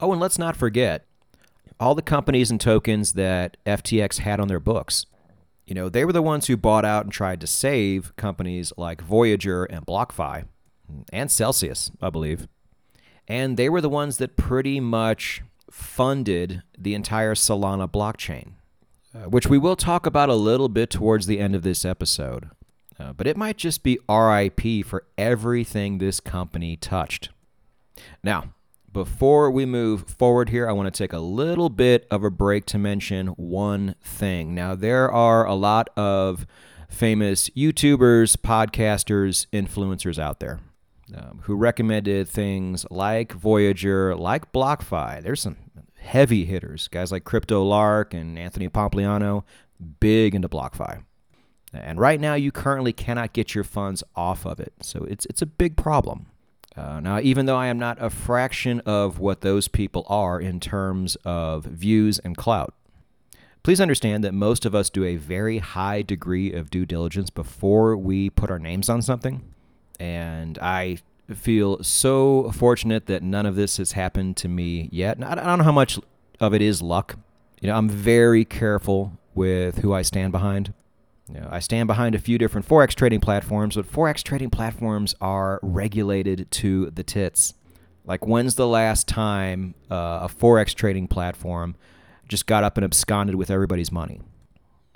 Oh, 0.00 0.12
and 0.12 0.20
let's 0.20 0.38
not 0.38 0.56
forget 0.56 1.06
all 1.78 1.94
the 1.94 2.02
companies 2.02 2.50
and 2.50 2.60
tokens 2.60 3.12
that 3.14 3.56
FTX 3.66 4.18
had 4.18 4.40
on 4.40 4.48
their 4.48 4.60
books. 4.60 5.06
You 5.66 5.74
know, 5.74 5.88
they 5.88 6.04
were 6.04 6.12
the 6.12 6.22
ones 6.22 6.46
who 6.46 6.56
bought 6.56 6.84
out 6.84 7.04
and 7.04 7.12
tried 7.12 7.40
to 7.40 7.46
save 7.46 8.14
companies 8.16 8.72
like 8.76 9.00
Voyager 9.00 9.64
and 9.64 9.86
BlockFi 9.86 10.44
and 11.12 11.30
Celsius, 11.30 11.90
I 12.00 12.10
believe. 12.10 12.46
And 13.28 13.56
they 13.56 13.68
were 13.68 13.80
the 13.80 13.88
ones 13.88 14.18
that 14.18 14.36
pretty 14.36 14.80
much 14.80 15.42
funded 15.70 16.62
the 16.76 16.94
entire 16.94 17.34
Solana 17.34 17.90
blockchain. 17.90 18.52
Uh, 19.14 19.28
which 19.28 19.46
we 19.46 19.58
will 19.58 19.76
talk 19.76 20.06
about 20.06 20.30
a 20.30 20.34
little 20.34 20.70
bit 20.70 20.88
towards 20.88 21.26
the 21.26 21.38
end 21.38 21.54
of 21.54 21.62
this 21.62 21.84
episode. 21.84 22.48
Uh, 22.98 23.12
but 23.12 23.26
it 23.26 23.36
might 23.36 23.58
just 23.58 23.82
be 23.82 23.98
RIP 24.08 24.86
for 24.86 25.04
everything 25.18 25.98
this 25.98 26.18
company 26.18 26.76
touched. 26.76 27.28
Now, 28.22 28.54
before 28.90 29.50
we 29.50 29.66
move 29.66 30.08
forward 30.08 30.48
here, 30.48 30.66
I 30.66 30.72
want 30.72 30.92
to 30.92 30.96
take 30.96 31.12
a 31.12 31.18
little 31.18 31.68
bit 31.68 32.06
of 32.10 32.24
a 32.24 32.30
break 32.30 32.64
to 32.66 32.78
mention 32.78 33.28
one 33.28 33.96
thing. 34.02 34.54
Now, 34.54 34.74
there 34.74 35.12
are 35.12 35.46
a 35.46 35.54
lot 35.54 35.90
of 35.94 36.46
famous 36.88 37.50
YouTubers, 37.50 38.36
podcasters, 38.38 39.46
influencers 39.52 40.18
out 40.18 40.40
there 40.40 40.60
um, 41.14 41.40
who 41.42 41.54
recommended 41.54 42.28
things 42.28 42.86
like 42.90 43.32
Voyager, 43.32 44.14
like 44.14 44.52
BlockFi. 44.52 45.22
There's 45.22 45.40
some 45.40 45.56
heavy 45.98 46.44
hitters, 46.44 46.88
guys 46.88 47.12
like 47.12 47.24
Crypto 47.24 47.62
Lark 47.62 48.14
and 48.14 48.38
Anthony 48.38 48.68
Pompliano, 48.68 49.44
big 50.00 50.34
into 50.34 50.48
BlockFi. 50.48 51.04
And 51.72 51.98
right 51.98 52.20
now, 52.20 52.34
you 52.34 52.52
currently 52.52 52.92
cannot 52.92 53.32
get 53.32 53.54
your 53.54 53.64
funds 53.64 54.02
off 54.14 54.44
of 54.44 54.60
it. 54.60 54.74
So 54.80 55.04
it's, 55.04 55.24
it's 55.26 55.40
a 55.40 55.46
big 55.46 55.76
problem. 55.76 56.26
Uh, 56.76 57.00
now, 57.00 57.20
even 57.20 57.46
though 57.46 57.56
I 57.56 57.66
am 57.66 57.78
not 57.78 57.98
a 58.00 58.10
fraction 58.10 58.80
of 58.80 59.18
what 59.18 59.42
those 59.42 59.68
people 59.68 60.06
are 60.08 60.40
in 60.40 60.60
terms 60.60 61.16
of 61.24 61.64
views 61.64 62.18
and 62.18 62.36
clout, 62.36 62.74
please 63.62 63.80
understand 63.80 64.24
that 64.24 64.32
most 64.32 64.64
of 64.64 64.74
us 64.74 64.90
do 64.90 65.04
a 65.04 65.16
very 65.16 65.58
high 65.58 66.02
degree 66.02 66.52
of 66.52 66.70
due 66.70 66.86
diligence 66.86 67.30
before 67.30 67.96
we 67.96 68.30
put 68.30 68.50
our 68.50 68.58
names 68.58 68.88
on 68.88 69.02
something. 69.02 69.42
And 70.02 70.58
I 70.58 70.98
feel 71.32 71.80
so 71.84 72.50
fortunate 72.50 73.06
that 73.06 73.22
none 73.22 73.46
of 73.46 73.54
this 73.54 73.76
has 73.76 73.92
happened 73.92 74.36
to 74.38 74.48
me 74.48 74.88
yet. 74.90 75.22
I 75.22 75.36
don't 75.36 75.58
know 75.58 75.64
how 75.64 75.70
much 75.70 75.96
of 76.40 76.52
it 76.54 76.60
is 76.60 76.82
luck. 76.82 77.16
You 77.60 77.68
know, 77.68 77.76
I'm 77.76 77.88
very 77.88 78.44
careful 78.44 79.16
with 79.36 79.78
who 79.78 79.92
I 79.92 80.02
stand 80.02 80.32
behind. 80.32 80.74
You 81.32 81.40
know, 81.40 81.48
I 81.52 81.60
stand 81.60 81.86
behind 81.86 82.16
a 82.16 82.18
few 82.18 82.36
different 82.36 82.68
forex 82.68 82.96
trading 82.96 83.20
platforms, 83.20 83.76
but 83.76 83.86
forex 83.86 84.24
trading 84.24 84.50
platforms 84.50 85.14
are 85.20 85.60
regulated 85.62 86.50
to 86.50 86.90
the 86.90 87.04
tits. 87.04 87.54
Like, 88.04 88.26
when's 88.26 88.56
the 88.56 88.66
last 88.66 89.06
time 89.06 89.76
uh, 89.88 90.18
a 90.22 90.28
forex 90.28 90.74
trading 90.74 91.06
platform 91.06 91.76
just 92.26 92.48
got 92.48 92.64
up 92.64 92.76
and 92.76 92.84
absconded 92.84 93.36
with 93.36 93.52
everybody's 93.52 93.92
money? 93.92 94.20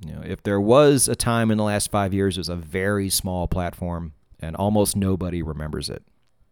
You 0.04 0.14
know, 0.14 0.22
if 0.24 0.42
there 0.42 0.60
was 0.60 1.06
a 1.06 1.14
time 1.14 1.52
in 1.52 1.58
the 1.58 1.64
last 1.64 1.92
five 1.92 2.12
years, 2.12 2.36
it 2.36 2.40
was 2.40 2.48
a 2.48 2.56
very 2.56 3.08
small 3.08 3.46
platform, 3.46 4.12
and 4.40 4.56
almost 4.56 4.96
nobody 4.96 5.42
remembers 5.42 5.88
it. 5.88 6.02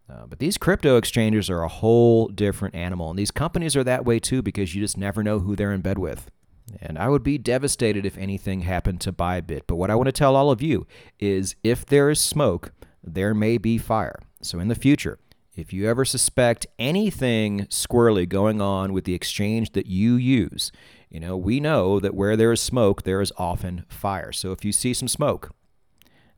Uh, 0.09 0.27
but 0.27 0.39
these 0.39 0.59
crypto 0.59 0.97
exchanges 0.97 1.49
are 1.49 1.63
a 1.63 1.69
whole 1.69 2.29
different 2.29 2.75
animal, 2.75 3.11
and 3.11 3.19
these 3.19 3.31
companies 3.31 3.75
are 3.75 3.85
that 3.85 4.05
way 4.05 4.19
too 4.19 4.43
because 4.43 4.75
you 4.75 4.83
just 4.83 4.99
never 4.99 5.23
know 5.23 5.39
who 5.39 5.57
they're 5.57 5.73
in 5.73 5.81
bed 5.81 5.99
with. 5.99 6.31
And 6.81 6.99
I 6.99 7.09
would 7.09 7.23
be 7.23 7.39
devastated 7.39 8.07
if 8.07 8.17
anything 8.17 8.63
happened 8.63 9.01
to 9.03 9.13
Bybit. 9.13 9.63
But 9.67 9.77
what 9.77 9.91
I 9.91 9.95
want 9.95 10.07
to 10.07 10.13
tell 10.13 10.37
all 10.37 10.51
of 10.51 10.63
you 10.63 10.87
is 11.19 11.57
if 11.63 11.85
there 11.85 12.11
is 12.11 12.21
smoke, 12.21 12.73
there 13.03 13.35
may 13.35 13.59
be 13.59 13.77
fire. 13.77 14.19
So 14.41 14.59
in 14.59 14.69
the 14.69 14.75
future, 14.75 15.19
if 15.55 15.73
you 15.73 15.89
ever 15.89 16.05
suspect 16.05 16.67
anything 16.79 17.67
squirrely 17.71 18.29
going 18.29 18.61
on 18.61 18.93
with 18.93 19.05
the 19.05 19.15
exchange 19.15 19.73
that 19.73 19.87
you 19.87 20.15
use, 20.15 20.73
you 21.11 21.21
know, 21.21 21.37
we 21.37 21.61
know 21.61 22.01
that 22.01 22.15
where 22.15 22.37
there 22.37 22.53
is 22.53 22.61
smoke, 22.61 23.03
there 23.03 23.21
is 23.21 23.33
often 23.37 23.85
fire. 23.89 24.33
So 24.33 24.53
if 24.53 24.65
you 24.65 24.73
see 24.73 24.95
some 24.95 25.09
smoke, 25.09 25.51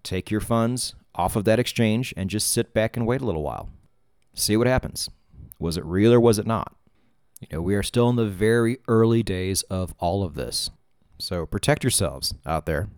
take 0.03 0.31
your 0.31 0.41
funds 0.41 0.95
off 1.17 1.37
of 1.37 1.45
that 1.45 1.59
exchange 1.59 2.15
and 2.17 2.31
just 2.31 2.53
sit 2.53 2.73
back 2.73 2.97
and 2.97 3.07
wait 3.07 3.21
a 3.21 3.25
little 3.25 3.43
while. 3.43 3.69
See 4.35 4.57
what 4.57 4.67
happens. 4.67 5.09
Was 5.59 5.77
it 5.77 5.85
real 5.85 6.13
or 6.13 6.21
was 6.21 6.39
it 6.39 6.47
not? 6.47 6.75
You 7.41 7.49
know, 7.53 7.63
we 7.63 7.75
are 7.75 7.83
still 7.83 8.09
in 8.09 8.17
the 8.17 8.27
very 8.27 8.79
early 8.89 9.23
days 9.23 9.63
of 9.65 9.95
all 9.99 10.23
of 10.23 10.35
this. 10.35 10.71
So 11.19 11.47
protect 11.47 11.83
yourselves 11.83 12.35
out 12.45 12.67
there 12.67 12.89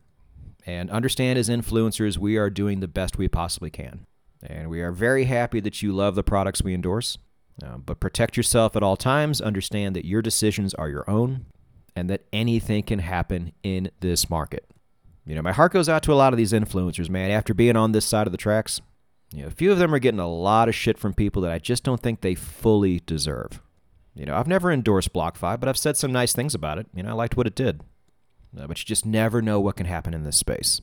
and 0.66 0.90
understand 0.90 1.38
as 1.38 1.48
influencers, 1.48 2.18
we 2.18 2.36
are 2.36 2.50
doing 2.50 2.80
the 2.80 2.88
best 2.88 3.16
we 3.16 3.28
possibly 3.28 3.70
can. 3.70 4.06
And 4.42 4.68
we 4.68 4.82
are 4.82 4.92
very 4.92 5.24
happy 5.24 5.60
that 5.60 5.82
you 5.82 5.92
love 5.92 6.14
the 6.14 6.22
products 6.22 6.62
we 6.62 6.74
endorse. 6.74 7.18
Uh, 7.64 7.78
but 7.78 8.00
protect 8.00 8.36
yourself 8.36 8.76
at 8.76 8.82
all 8.82 8.96
times. 8.96 9.40
Understand 9.40 9.96
that 9.96 10.04
your 10.04 10.22
decisions 10.22 10.74
are 10.74 10.88
your 10.88 11.08
own 11.10 11.46
and 11.96 12.08
that 12.10 12.24
anything 12.32 12.82
can 12.82 13.00
happen 13.00 13.52
in 13.62 13.90
this 14.00 14.30
market. 14.30 14.64
You 15.28 15.34
know, 15.34 15.42
my 15.42 15.52
heart 15.52 15.72
goes 15.72 15.90
out 15.90 16.02
to 16.04 16.12
a 16.12 16.14
lot 16.14 16.32
of 16.32 16.38
these 16.38 16.54
influencers, 16.54 17.10
man. 17.10 17.30
After 17.30 17.52
being 17.52 17.76
on 17.76 17.92
this 17.92 18.06
side 18.06 18.26
of 18.26 18.32
the 18.32 18.38
tracks, 18.38 18.80
you 19.30 19.42
know, 19.42 19.48
a 19.48 19.50
few 19.50 19.70
of 19.70 19.78
them 19.78 19.94
are 19.94 19.98
getting 19.98 20.20
a 20.20 20.26
lot 20.26 20.70
of 20.70 20.74
shit 20.74 20.96
from 20.96 21.12
people 21.12 21.42
that 21.42 21.52
I 21.52 21.58
just 21.58 21.84
don't 21.84 22.00
think 22.00 22.22
they 22.22 22.34
fully 22.34 23.02
deserve. 23.04 23.60
You 24.14 24.24
know, 24.24 24.34
I've 24.34 24.48
never 24.48 24.72
endorsed 24.72 25.12
BlockFi, 25.12 25.60
but 25.60 25.68
I've 25.68 25.76
said 25.76 25.98
some 25.98 26.12
nice 26.12 26.32
things 26.32 26.54
about 26.54 26.78
it. 26.78 26.86
You 26.94 27.02
know, 27.02 27.10
I 27.10 27.12
liked 27.12 27.36
what 27.36 27.46
it 27.46 27.54
did. 27.54 27.82
Uh, 28.58 28.66
but 28.66 28.78
you 28.78 28.86
just 28.86 29.04
never 29.04 29.42
know 29.42 29.60
what 29.60 29.76
can 29.76 29.84
happen 29.84 30.14
in 30.14 30.24
this 30.24 30.38
space. 30.38 30.80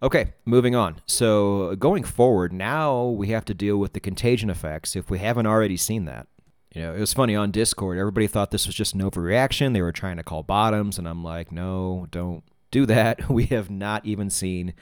Okay, 0.00 0.34
moving 0.44 0.76
on. 0.76 1.00
So 1.06 1.74
going 1.74 2.04
forward, 2.04 2.52
now 2.52 3.06
we 3.06 3.28
have 3.28 3.44
to 3.46 3.54
deal 3.54 3.76
with 3.76 3.92
the 3.92 4.00
contagion 4.00 4.50
effects 4.50 4.94
if 4.94 5.10
we 5.10 5.18
haven't 5.18 5.46
already 5.46 5.76
seen 5.76 6.04
that. 6.04 6.28
You 6.72 6.82
know, 6.82 6.94
it 6.94 7.00
was 7.00 7.12
funny 7.12 7.34
on 7.34 7.50
Discord. 7.50 7.98
Everybody 7.98 8.28
thought 8.28 8.52
this 8.52 8.66
was 8.66 8.76
just 8.76 8.94
an 8.94 9.02
overreaction. 9.02 9.72
They 9.72 9.82
were 9.82 9.90
trying 9.90 10.16
to 10.18 10.22
call 10.22 10.44
bottoms, 10.44 10.96
and 10.96 11.08
I'm 11.08 11.24
like, 11.24 11.50
no, 11.50 12.06
don't 12.12 12.44
do 12.72 12.86
that. 12.86 13.28
We 13.30 13.46
have 13.46 13.70
not 13.70 14.04
even 14.04 14.28
seen 14.28 14.74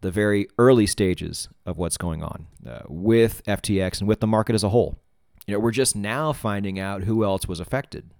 the 0.00 0.10
very 0.10 0.48
early 0.58 0.86
stages 0.86 1.48
of 1.66 1.76
what's 1.76 1.96
going 1.96 2.22
on 2.22 2.46
uh, 2.66 2.82
with 2.88 3.42
FTX 3.44 4.00
and 4.00 4.08
with 4.08 4.20
the 4.20 4.26
market 4.26 4.54
as 4.54 4.64
a 4.64 4.70
whole. 4.70 4.98
You 5.46 5.54
know, 5.54 5.60
we're 5.60 5.70
just 5.70 5.94
now 5.94 6.32
finding 6.32 6.78
out 6.78 7.04
who 7.04 7.24
else 7.24 7.46
was 7.46 7.60
affected. 7.60 8.10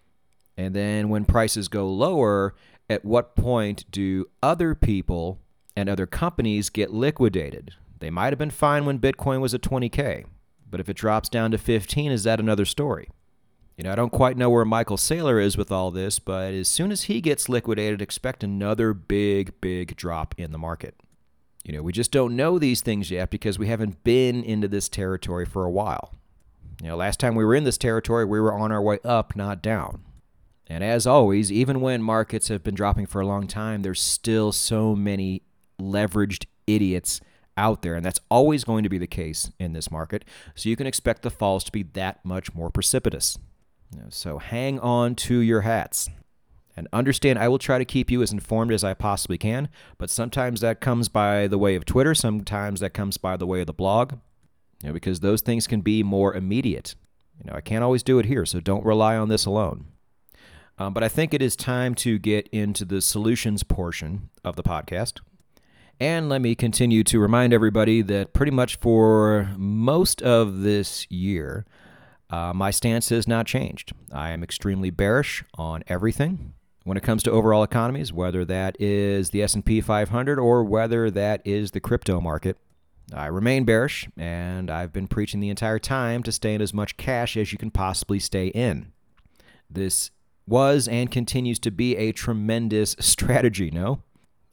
And 0.57 0.75
then 0.75 1.09
when 1.09 1.25
prices 1.25 1.69
go 1.69 1.89
lower, 1.89 2.55
at 2.91 3.05
what 3.05 3.35
point 3.35 3.85
do 3.91 4.27
other 4.43 4.75
people 4.75 5.41
and 5.75 5.89
other 5.89 6.07
companies 6.07 6.69
get 6.71 6.93
liquidated? 6.93 7.75
They 7.99 8.11
might 8.11 8.33
have 8.33 8.39
been 8.39 8.51
fine 8.51 8.85
when 8.85 8.99
Bitcoin 8.99 9.41
was 9.41 9.55
at 9.55 9.63
20K, 9.63 10.27
but 10.69 10.81
if 10.81 10.89
it 10.89 10.97
drops 10.97 11.29
down 11.29 11.51
to 11.53 11.59
15, 11.59 12.13
is 12.13 12.25
that 12.25 12.41
another 12.41 12.65
story? 12.65 13.09
You 13.77 13.85
know, 13.85 13.93
I 13.93 13.95
don't 13.95 14.13
quite 14.13 14.37
know 14.37 14.51
where 14.51 14.65
Michael 14.65 14.99
Saylor 14.99 15.43
is 15.43 15.57
with 15.57 15.73
all 15.73 15.91
this, 15.91 16.19
but 16.19 16.53
as 16.53 16.69
soon 16.69 16.93
as 16.93 17.05
he 17.05 17.21
gets 17.21 17.49
liquidated, 17.49 18.03
expect 18.03 18.45
another 18.45 18.93
big, 18.93 19.59
big 19.61 19.97
drop 19.97 20.35
in 20.37 20.53
the 20.53 20.59
market. 20.59 20.95
You 21.65 21.73
know, 21.73 21.83
we 21.83 21.93
just 21.93 22.11
don't 22.11 22.37
know 22.37 22.59
these 22.59 22.83
things 22.83 23.11
yet 23.11 23.31
because 23.31 23.59
we 23.59 23.69
haven't 23.69 24.05
been 24.05 24.43
into 24.43 24.69
this 24.69 24.89
territory 24.89 25.47
for 25.47 25.65
a 25.65 25.71
while. 25.71 26.15
You 26.83 26.89
know, 26.89 26.97
last 26.97 27.21
time 27.21 27.35
we 27.35 27.45
were 27.45 27.55
in 27.55 27.65
this 27.65 27.79
territory, 27.79 28.25
we 28.25 28.41
were 28.41 28.53
on 28.53 28.73
our 28.73 28.83
way 28.83 28.99
up, 29.05 29.37
not 29.37 29.63
down. 29.63 30.03
And 30.67 30.83
as 30.83 31.07
always, 31.07 31.53
even 31.53 31.81
when 31.81 32.03
markets 32.03 32.49
have 32.49 32.63
been 32.63 32.75
dropping 32.75 33.07
for 33.07 33.21
a 33.21 33.27
long 33.27 33.47
time, 33.47 33.83
there's 33.83 34.03
still 34.03 34.53
so 34.53 34.97
many 34.97 35.43
leveraged 35.81 36.47
idiots 36.67 37.21
out 37.57 37.83
there. 37.83 37.95
And 37.95 38.05
that's 38.05 38.21
always 38.31 38.65
going 38.65 38.83
to 38.83 38.89
be 38.89 38.99
the 38.99 39.07
case 39.07 39.51
in 39.59 39.73
this 39.73 39.91
market. 39.91 40.25
So 40.55 40.69
you 40.69 40.77
can 40.77 40.87
expect 40.87 41.23
the 41.23 41.31
falls 41.31 41.65
to 41.65 41.73
be 41.73 41.83
that 41.83 42.25
much 42.25 42.55
more 42.55 42.71
precipitous. 42.71 43.39
So 44.09 44.39
hang 44.39 44.79
on 44.81 45.15
to 45.17 45.39
your 45.39 45.63
hats. 45.63 46.11
And 46.77 46.89
understand, 46.93 47.39
I 47.39 47.49
will 47.49 47.59
try 47.59 47.79
to 47.79 47.85
keep 47.85 48.11
you 48.11 48.23
as 48.23 48.33
informed 48.33 48.73
as 48.73 48.83
I 48.83 48.95
possibly 48.95 49.37
can, 49.37 49.69
but 49.99 50.09
sometimes 50.09 50.61
that 50.61 50.81
comes 50.81 51.09
by 51.09 51.47
the 51.47 51.59
way 51.59 51.75
of 51.75 51.85
Twitter, 51.85 52.15
sometimes 52.15 52.81
that 52.81 52.95
comes 52.95 53.19
by 53.19 53.37
the 53.37 53.47
way 53.47 53.61
of 53.61 53.67
the 53.67 53.75
blog 53.75 54.15
you 54.83 54.89
know, 54.89 54.93
because 54.93 55.21
those 55.21 55.41
things 55.43 55.67
can 55.67 55.81
be 55.81 56.03
more 56.03 56.35
immediate. 56.35 56.95
You 57.39 57.51
know, 57.51 57.57
I 57.57 57.61
can't 57.61 57.85
always 57.85 58.03
do 58.03 58.19
it 58.19 58.27
here, 58.27 58.45
so 58.45 58.61
don't 58.61 58.85
rely 58.85 59.17
on 59.17 59.29
this 59.29 59.47
alone. 59.47 59.87
Um, 60.79 60.93
but 60.93 61.05
I 61.05 61.09
think 61.09 61.33
it 61.33 61.43
is 61.43 61.55
time 61.55 61.95
to 61.97 62.19
get 62.19 62.49
into 62.49 62.85
the 62.85 63.01
solutions 63.01 63.63
portion 63.63 64.31
of 64.45 64.57
the 64.57 64.63
podcast. 64.63 65.21
And 66.01 66.29
let 66.29 66.41
me 66.41 66.55
continue 66.55 67.05
to 67.05 67.21
remind 67.21 67.53
everybody 67.53 68.03
that 68.03 68.33
pretty 68.33 68.51
much 68.51 68.77
for 68.77 69.51
most 69.57 70.21
of 70.23 70.63
this 70.63 71.09
year, 71.11 71.65
uh, 72.33 72.53
my 72.55 72.71
stance 72.71 73.11
has 73.11 73.29
not 73.29 73.47
changed. 73.47 73.93
I 74.11 74.31
am 74.31 74.43
extremely 74.43 74.89
bearish 74.89 75.45
on 75.55 75.85
everything 75.87 76.55
when 76.85 76.97
it 76.97 77.03
comes 77.03 77.23
to 77.25 77.31
overall 77.31 77.63
economies, 77.63 78.13
whether 78.13 78.43
that 78.47 78.75
is 78.81 79.31
the 79.31 79.43
S&P 79.43 79.83
500 79.83 80.39
or 80.39 80.65
whether 80.65 81.11
that 81.11 81.43
is 81.45 81.73
the 81.73 81.81
crypto 81.81 82.21
market. 82.21 82.57
I 83.15 83.27
remain 83.27 83.65
bearish, 83.65 84.09
and 84.17 84.71
I've 84.71 84.93
been 84.93 85.07
preaching 85.09 85.41
the 85.41 85.51
entire 85.51 85.79
time 85.79 86.23
to 86.23 86.33
stay 86.33 86.55
in 86.55 86.63
as 86.63 86.73
much 86.73 86.97
cash 86.97 87.37
as 87.37 87.53
you 87.53 87.59
can 87.59 87.71
possibly 87.71 88.19
stay 88.19 88.47
in. 88.49 88.93
This 89.69 90.11
was 90.47 90.89
and 90.89 91.11
continues 91.11 91.59
to 91.61 91.71
be 91.71 91.97
a 91.97 92.13
tremendous 92.13 92.97
strategy, 93.01 93.71
no? 93.71 94.03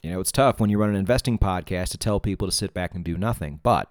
You 0.04 0.12
know, 0.12 0.20
it's 0.20 0.32
tough 0.32 0.60
when 0.60 0.70
you 0.70 0.78
run 0.78 0.90
an 0.90 0.96
investing 0.96 1.38
podcast 1.38 1.90
to 1.90 1.98
tell 1.98 2.20
people 2.20 2.48
to 2.48 2.52
sit 2.52 2.74
back 2.74 2.94
and 2.94 3.06
do 3.06 3.18
nothing, 3.18 3.62
but 3.64 3.90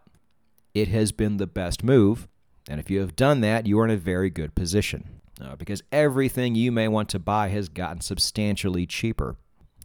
it 0.75 0.89
has 0.89 1.11
been 1.13 1.39
the 1.39 1.47
best 1.47 1.83
move. 1.83 2.29
And 2.69 2.79
if 2.79 2.91
you 2.91 3.01
have 3.01 3.17
done 3.17 3.41
that, 3.41 3.67
you 3.67 3.81
are 3.81 3.85
in 3.85 3.91
a 3.91 3.97
very 3.97 4.29
good 4.29 4.55
position 4.55 5.21
uh, 5.41 5.57
because 5.57 5.83
everything 5.91 6.55
you 6.55 6.71
may 6.71 6.87
want 6.87 7.09
to 7.09 7.19
buy 7.19 7.49
has 7.49 7.71
gotten 7.71 8.03
substantially 8.03 8.87
cheaper, 8.87 9.37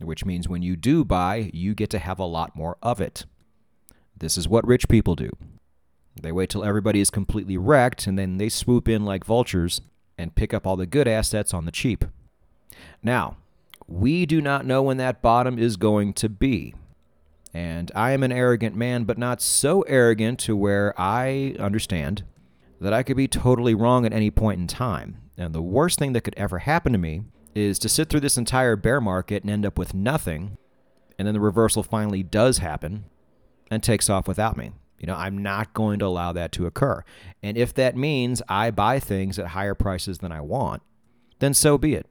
which 0.01 0.25
means 0.25 0.49
when 0.49 0.61
you 0.61 0.75
do 0.75 1.05
buy, 1.05 1.49
you 1.53 1.73
get 1.73 1.89
to 1.91 1.99
have 1.99 2.19
a 2.19 2.25
lot 2.25 2.55
more 2.55 2.77
of 2.83 2.99
it. 2.99 3.25
This 4.17 4.37
is 4.37 4.49
what 4.49 4.67
rich 4.67 4.89
people 4.89 5.15
do. 5.15 5.29
They 6.21 6.31
wait 6.31 6.49
till 6.49 6.63
everybody 6.63 6.99
is 6.99 7.09
completely 7.09 7.57
wrecked 7.57 8.05
and 8.05 8.19
then 8.19 8.37
they 8.37 8.49
swoop 8.49 8.87
in 8.87 9.05
like 9.05 9.25
vultures 9.25 9.81
and 10.17 10.35
pick 10.35 10.53
up 10.53 10.67
all 10.67 10.75
the 10.75 10.85
good 10.85 11.07
assets 11.07 11.53
on 11.53 11.65
the 11.65 11.71
cheap. 11.71 12.03
Now, 13.01 13.37
we 13.87 14.25
do 14.25 14.41
not 14.41 14.65
know 14.65 14.83
when 14.83 14.97
that 14.97 15.21
bottom 15.21 15.57
is 15.57 15.77
going 15.77 16.13
to 16.13 16.29
be. 16.29 16.75
And 17.53 17.91
I 17.95 18.11
am 18.11 18.23
an 18.23 18.31
arrogant 18.31 18.75
man, 18.75 19.05
but 19.05 19.17
not 19.17 19.41
so 19.41 19.81
arrogant 19.83 20.39
to 20.41 20.55
where 20.55 20.93
I 20.99 21.55
understand 21.59 22.23
that 22.83 22.93
I 22.93 23.01
could 23.01 23.17
be 23.17 23.27
totally 23.27 23.73
wrong 23.73 24.05
at 24.05 24.13
any 24.13 24.29
point 24.29 24.59
in 24.59 24.67
time. 24.67 25.17
And 25.37 25.53
the 25.55 25.61
worst 25.61 25.97
thing 25.97 26.13
that 26.13 26.21
could 26.21 26.35
ever 26.37 26.59
happen 26.59 26.91
to 26.91 26.99
me 26.99 27.23
is 27.55 27.79
to 27.79 27.89
sit 27.89 28.09
through 28.09 28.19
this 28.19 28.37
entire 28.37 28.75
bear 28.75 28.99
market 28.99 29.43
and 29.43 29.51
end 29.51 29.65
up 29.65 29.77
with 29.77 29.93
nothing. 29.93 30.57
And 31.17 31.27
then 31.27 31.33
the 31.33 31.39
reversal 31.39 31.81
finally 31.81 32.23
does 32.23 32.57
happen 32.57 33.05
and 33.71 33.81
takes 33.81 34.09
off 34.09 34.27
without 34.27 34.57
me. 34.57 34.71
You 34.99 35.07
know, 35.07 35.15
I'm 35.15 35.37
not 35.37 35.73
going 35.73 35.99
to 35.99 36.05
allow 36.05 36.31
that 36.33 36.51
to 36.53 36.65
occur. 36.65 37.03
And 37.41 37.57
if 37.57 37.73
that 37.73 37.95
means 37.95 38.41
I 38.47 38.71
buy 38.71 38.99
things 38.99 39.39
at 39.39 39.47
higher 39.47 39.75
prices 39.75 40.19
than 40.19 40.31
I 40.31 40.41
want, 40.41 40.81
then 41.39 41.53
so 41.53 41.77
be 41.77 41.93
it. 41.93 42.07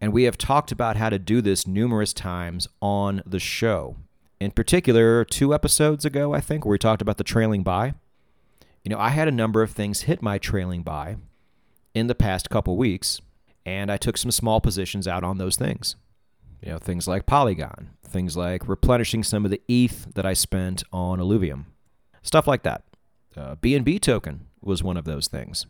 And 0.00 0.12
we 0.12 0.22
have 0.24 0.38
talked 0.38 0.72
about 0.72 0.96
how 0.96 1.10
to 1.10 1.18
do 1.18 1.40
this 1.40 1.66
numerous 1.66 2.12
times 2.12 2.68
on 2.80 3.22
the 3.26 3.38
show. 3.38 3.96
In 4.40 4.50
particular, 4.50 5.24
two 5.24 5.52
episodes 5.52 6.04
ago, 6.04 6.32
I 6.32 6.40
think, 6.40 6.64
where 6.64 6.72
we 6.72 6.78
talked 6.78 7.02
about 7.02 7.18
the 7.18 7.24
trailing 7.24 7.62
buy. 7.62 7.94
You 8.84 8.90
know, 8.90 8.98
I 8.98 9.10
had 9.10 9.28
a 9.28 9.32
number 9.32 9.62
of 9.62 9.70
things 9.70 10.02
hit 10.02 10.22
my 10.22 10.38
trailing 10.38 10.82
buy 10.82 11.16
in 11.94 12.06
the 12.06 12.14
past 12.14 12.50
couple 12.50 12.76
weeks, 12.76 13.20
and 13.66 13.90
I 13.92 13.96
took 13.96 14.16
some 14.16 14.30
small 14.30 14.60
positions 14.60 15.06
out 15.06 15.24
on 15.24 15.38
those 15.38 15.56
things. 15.56 15.96
You 16.62 16.72
know, 16.72 16.78
things 16.78 17.08
like 17.08 17.26
Polygon, 17.26 17.90
things 18.02 18.36
like 18.36 18.68
replenishing 18.68 19.22
some 19.22 19.44
of 19.44 19.50
the 19.50 19.62
ETH 19.68 20.14
that 20.14 20.26
I 20.26 20.34
spent 20.34 20.82
on 20.92 21.18
Illuvium, 21.18 21.64
stuff 22.22 22.46
like 22.46 22.62
that. 22.62 22.84
Uh, 23.36 23.56
BNB 23.56 24.00
token 24.00 24.46
was 24.60 24.82
one 24.82 24.96
of 24.96 25.04
those 25.04 25.28
things. 25.28 25.66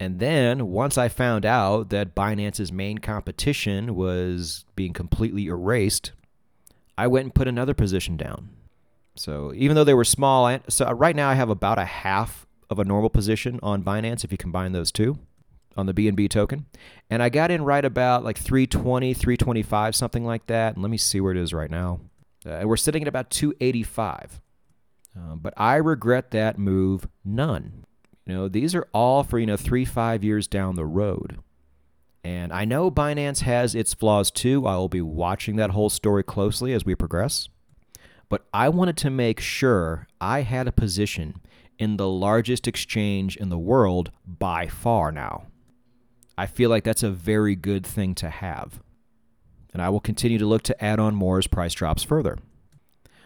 And 0.00 0.18
then 0.18 0.68
once 0.68 0.98
I 0.98 1.08
found 1.08 1.46
out 1.46 1.90
that 1.90 2.14
Binance's 2.14 2.72
main 2.72 2.98
competition 2.98 3.94
was 3.94 4.64
being 4.74 4.92
completely 4.92 5.46
erased, 5.46 6.12
I 6.96 7.06
went 7.06 7.26
and 7.26 7.34
put 7.34 7.48
another 7.48 7.74
position 7.74 8.16
down. 8.16 8.50
So 9.14 9.52
even 9.54 9.76
though 9.76 9.84
they 9.84 9.94
were 9.94 10.04
small, 10.04 10.58
so 10.68 10.90
right 10.92 11.14
now 11.14 11.28
I 11.28 11.34
have 11.34 11.50
about 11.50 11.78
a 11.78 11.84
half 11.84 12.46
of 12.70 12.78
a 12.78 12.84
normal 12.84 13.10
position 13.10 13.60
on 13.62 13.82
Binance 13.82 14.24
if 14.24 14.32
you 14.32 14.38
combine 14.38 14.72
those 14.72 14.90
two 14.90 15.18
on 15.76 15.86
the 15.86 15.94
BNB 15.94 16.28
token. 16.28 16.66
And 17.10 17.22
I 17.22 17.28
got 17.28 17.50
in 17.50 17.62
right 17.64 17.84
about 17.84 18.24
like 18.24 18.38
320, 18.38 19.14
325, 19.14 19.94
something 19.94 20.24
like 20.24 20.46
that. 20.46 20.74
And 20.74 20.82
let 20.82 20.90
me 20.90 20.96
see 20.96 21.20
where 21.20 21.32
it 21.32 21.38
is 21.38 21.52
right 21.52 21.70
now. 21.70 22.00
Uh, 22.44 22.62
we're 22.64 22.76
sitting 22.76 23.02
at 23.02 23.08
about 23.08 23.30
285. 23.30 24.40
Uh, 25.16 25.34
but 25.36 25.54
I 25.56 25.76
regret 25.76 26.30
that 26.30 26.58
move 26.58 27.06
none. 27.24 27.84
You 28.26 28.34
know, 28.34 28.48
these 28.48 28.74
are 28.74 28.88
all 28.94 29.24
for, 29.24 29.38
you 29.38 29.46
know, 29.46 29.56
three, 29.56 29.84
five 29.84 30.24
years 30.24 30.46
down 30.46 30.76
the 30.76 30.86
road. 30.86 31.38
And 32.24 32.52
I 32.52 32.64
know 32.64 32.90
Binance 32.90 33.40
has 33.40 33.74
its 33.74 33.94
flaws 33.94 34.30
too. 34.30 34.66
I 34.66 34.76
will 34.76 34.88
be 34.88 35.02
watching 35.02 35.56
that 35.56 35.70
whole 35.70 35.90
story 35.90 36.22
closely 36.22 36.72
as 36.72 36.84
we 36.84 36.94
progress. 36.94 37.48
But 38.32 38.46
I 38.54 38.70
wanted 38.70 38.96
to 38.96 39.10
make 39.10 39.40
sure 39.40 40.08
I 40.18 40.40
had 40.40 40.66
a 40.66 40.72
position 40.72 41.42
in 41.78 41.98
the 41.98 42.08
largest 42.08 42.66
exchange 42.66 43.36
in 43.36 43.50
the 43.50 43.58
world 43.58 44.10
by 44.26 44.68
far 44.68 45.12
now. 45.12 45.48
I 46.38 46.46
feel 46.46 46.70
like 46.70 46.82
that's 46.82 47.02
a 47.02 47.10
very 47.10 47.54
good 47.54 47.84
thing 47.84 48.14
to 48.14 48.30
have. 48.30 48.80
And 49.74 49.82
I 49.82 49.90
will 49.90 50.00
continue 50.00 50.38
to 50.38 50.46
look 50.46 50.62
to 50.62 50.82
add 50.82 50.98
on 50.98 51.14
more 51.14 51.36
as 51.36 51.46
price 51.46 51.74
drops 51.74 52.04
further. 52.04 52.38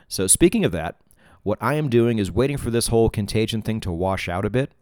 So, 0.08 0.26
speaking 0.26 0.64
of 0.64 0.72
that, 0.72 0.96
what 1.44 1.58
I 1.60 1.75
am 1.75 1.88
doing 1.88 2.18
is 2.18 2.32
waiting 2.32 2.56
for 2.56 2.72
this 2.72 2.88
whole 2.88 3.08
contagion 3.08 3.62
thing 3.62 3.78
to 3.82 3.92
wash 3.92 4.28
out 4.28 4.44
a 4.44 4.50
bit. 4.50 4.72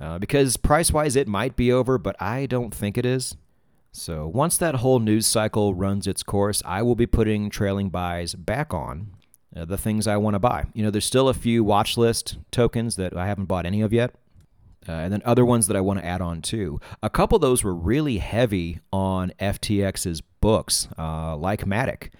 Uh, 0.00 0.18
because 0.18 0.56
price 0.56 0.90
wise, 0.90 1.16
it 1.16 1.28
might 1.28 1.54
be 1.54 1.70
over, 1.70 1.98
but 1.98 2.16
I 2.18 2.46
don't 2.46 2.74
think 2.74 2.96
it 2.96 3.04
is. 3.04 3.36
So, 3.92 4.26
once 4.26 4.56
that 4.56 4.76
whole 4.76 5.00
news 5.00 5.26
cycle 5.26 5.74
runs 5.74 6.06
its 6.06 6.22
course, 6.22 6.62
I 6.64 6.80
will 6.80 6.96
be 6.96 7.06
putting 7.06 7.50
trailing 7.50 7.90
buys 7.90 8.34
back 8.34 8.72
on 8.72 9.19
uh, 9.54 9.64
the 9.64 9.78
things 9.78 10.06
I 10.06 10.16
want 10.16 10.34
to 10.34 10.38
buy. 10.38 10.66
You 10.74 10.82
know, 10.82 10.90
there's 10.90 11.04
still 11.04 11.28
a 11.28 11.34
few 11.34 11.64
watch 11.64 11.96
list 11.96 12.38
tokens 12.50 12.96
that 12.96 13.16
I 13.16 13.26
haven't 13.26 13.46
bought 13.46 13.66
any 13.66 13.80
of 13.80 13.92
yet 13.92 14.14
uh, 14.88 14.92
and 14.92 15.12
then 15.12 15.22
other 15.24 15.44
ones 15.44 15.66
that 15.66 15.76
I 15.76 15.80
want 15.80 16.00
to 16.00 16.06
add 16.06 16.20
on 16.20 16.42
too. 16.42 16.80
A 17.02 17.10
couple 17.10 17.36
of 17.36 17.42
those 17.42 17.62
were 17.62 17.74
really 17.74 18.18
heavy 18.18 18.80
on 18.92 19.32
FTX's 19.38 20.22
books, 20.40 20.88
uh, 20.98 21.36
like 21.36 21.64
Matic, 21.64 22.10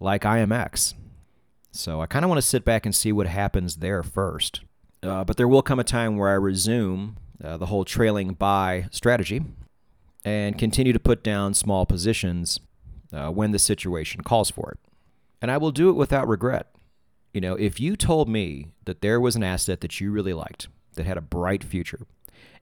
like 0.00 0.22
IMX. 0.22 0.94
So 1.72 2.00
I 2.00 2.06
kind 2.06 2.24
of 2.24 2.30
want 2.30 2.40
to 2.40 2.46
sit 2.46 2.64
back 2.64 2.86
and 2.86 2.94
see 2.94 3.12
what 3.12 3.26
happens 3.26 3.76
there 3.76 4.02
first. 4.02 4.62
Uh, 5.02 5.24
but 5.24 5.36
there 5.36 5.46
will 5.46 5.62
come 5.62 5.78
a 5.78 5.84
time 5.84 6.16
where 6.16 6.30
I 6.30 6.34
resume 6.34 7.16
uh, 7.44 7.58
the 7.58 7.66
whole 7.66 7.84
trailing 7.84 8.32
buy 8.32 8.86
strategy 8.90 9.42
and 10.24 10.58
continue 10.58 10.94
to 10.94 10.98
put 10.98 11.22
down 11.22 11.52
small 11.52 11.84
positions 11.84 12.60
uh, 13.12 13.30
when 13.30 13.52
the 13.52 13.58
situation 13.58 14.22
calls 14.22 14.50
for 14.50 14.72
it. 14.72 14.78
And 15.42 15.50
I 15.50 15.58
will 15.58 15.70
do 15.70 15.90
it 15.90 15.92
without 15.92 16.26
regret. 16.26 16.68
You 17.36 17.42
know, 17.42 17.54
if 17.54 17.78
you 17.78 17.96
told 17.96 18.30
me 18.30 18.68
that 18.86 19.02
there 19.02 19.20
was 19.20 19.36
an 19.36 19.42
asset 19.42 19.82
that 19.82 20.00
you 20.00 20.10
really 20.10 20.32
liked, 20.32 20.68
that 20.94 21.04
had 21.04 21.18
a 21.18 21.20
bright 21.20 21.62
future, 21.62 22.06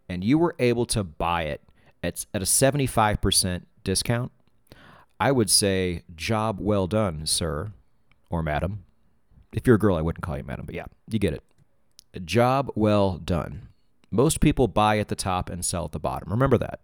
and 0.09 0.25
you 0.25 0.37
were 0.37 0.57
able 0.59 0.85
to 0.87 1.05
buy 1.05 1.45
it 1.45 1.61
at, 2.03 2.27
at 2.35 2.43
a 2.43 2.45
75% 2.45 3.63
discount, 3.85 4.33
I 5.21 5.31
would 5.31 5.49
say, 5.49 6.03
job 6.17 6.59
well 6.61 6.89
done, 6.89 7.25
sir 7.25 7.71
or 8.31 8.43
madam. 8.43 8.83
If 9.53 9.65
you're 9.65 9.77
a 9.77 9.79
girl, 9.79 9.95
I 9.95 10.03
wouldn't 10.03 10.25
call 10.25 10.39
you 10.39 10.43
madam, 10.43 10.67
but 10.67 10.75
yeah, 10.75 10.87
you 11.09 11.21
get 11.21 11.35
it. 11.35 11.45
A 12.13 12.19
job 12.19 12.69
well 12.75 13.19
done. 13.19 13.69
Most 14.11 14.41
people 14.41 14.67
buy 14.67 14.99
at 14.99 15.07
the 15.07 15.15
top 15.15 15.49
and 15.49 15.65
sell 15.65 15.85
at 15.85 15.93
the 15.93 16.01
bottom. 16.01 16.33
Remember 16.33 16.59
that. 16.59 16.81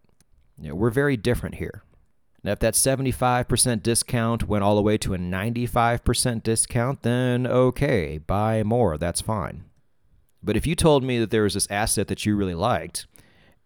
You 0.62 0.68
know, 0.68 0.74
we're 0.76 0.90
very 0.90 1.16
different 1.16 1.56
here. 1.56 1.82
Now, 2.42 2.52
if 2.52 2.58
that 2.60 2.74
75% 2.74 3.82
discount 3.82 4.48
went 4.48 4.64
all 4.64 4.76
the 4.76 4.82
way 4.82 4.96
to 4.98 5.12
a 5.12 5.18
95% 5.18 6.42
discount, 6.42 7.02
then 7.02 7.46
okay, 7.46 8.18
buy 8.18 8.62
more. 8.62 8.96
That's 8.96 9.20
fine. 9.20 9.64
But 10.42 10.56
if 10.56 10.66
you 10.66 10.74
told 10.74 11.04
me 11.04 11.18
that 11.18 11.30
there 11.30 11.42
was 11.42 11.54
this 11.54 11.70
asset 11.70 12.08
that 12.08 12.24
you 12.24 12.34
really 12.34 12.54
liked 12.54 13.06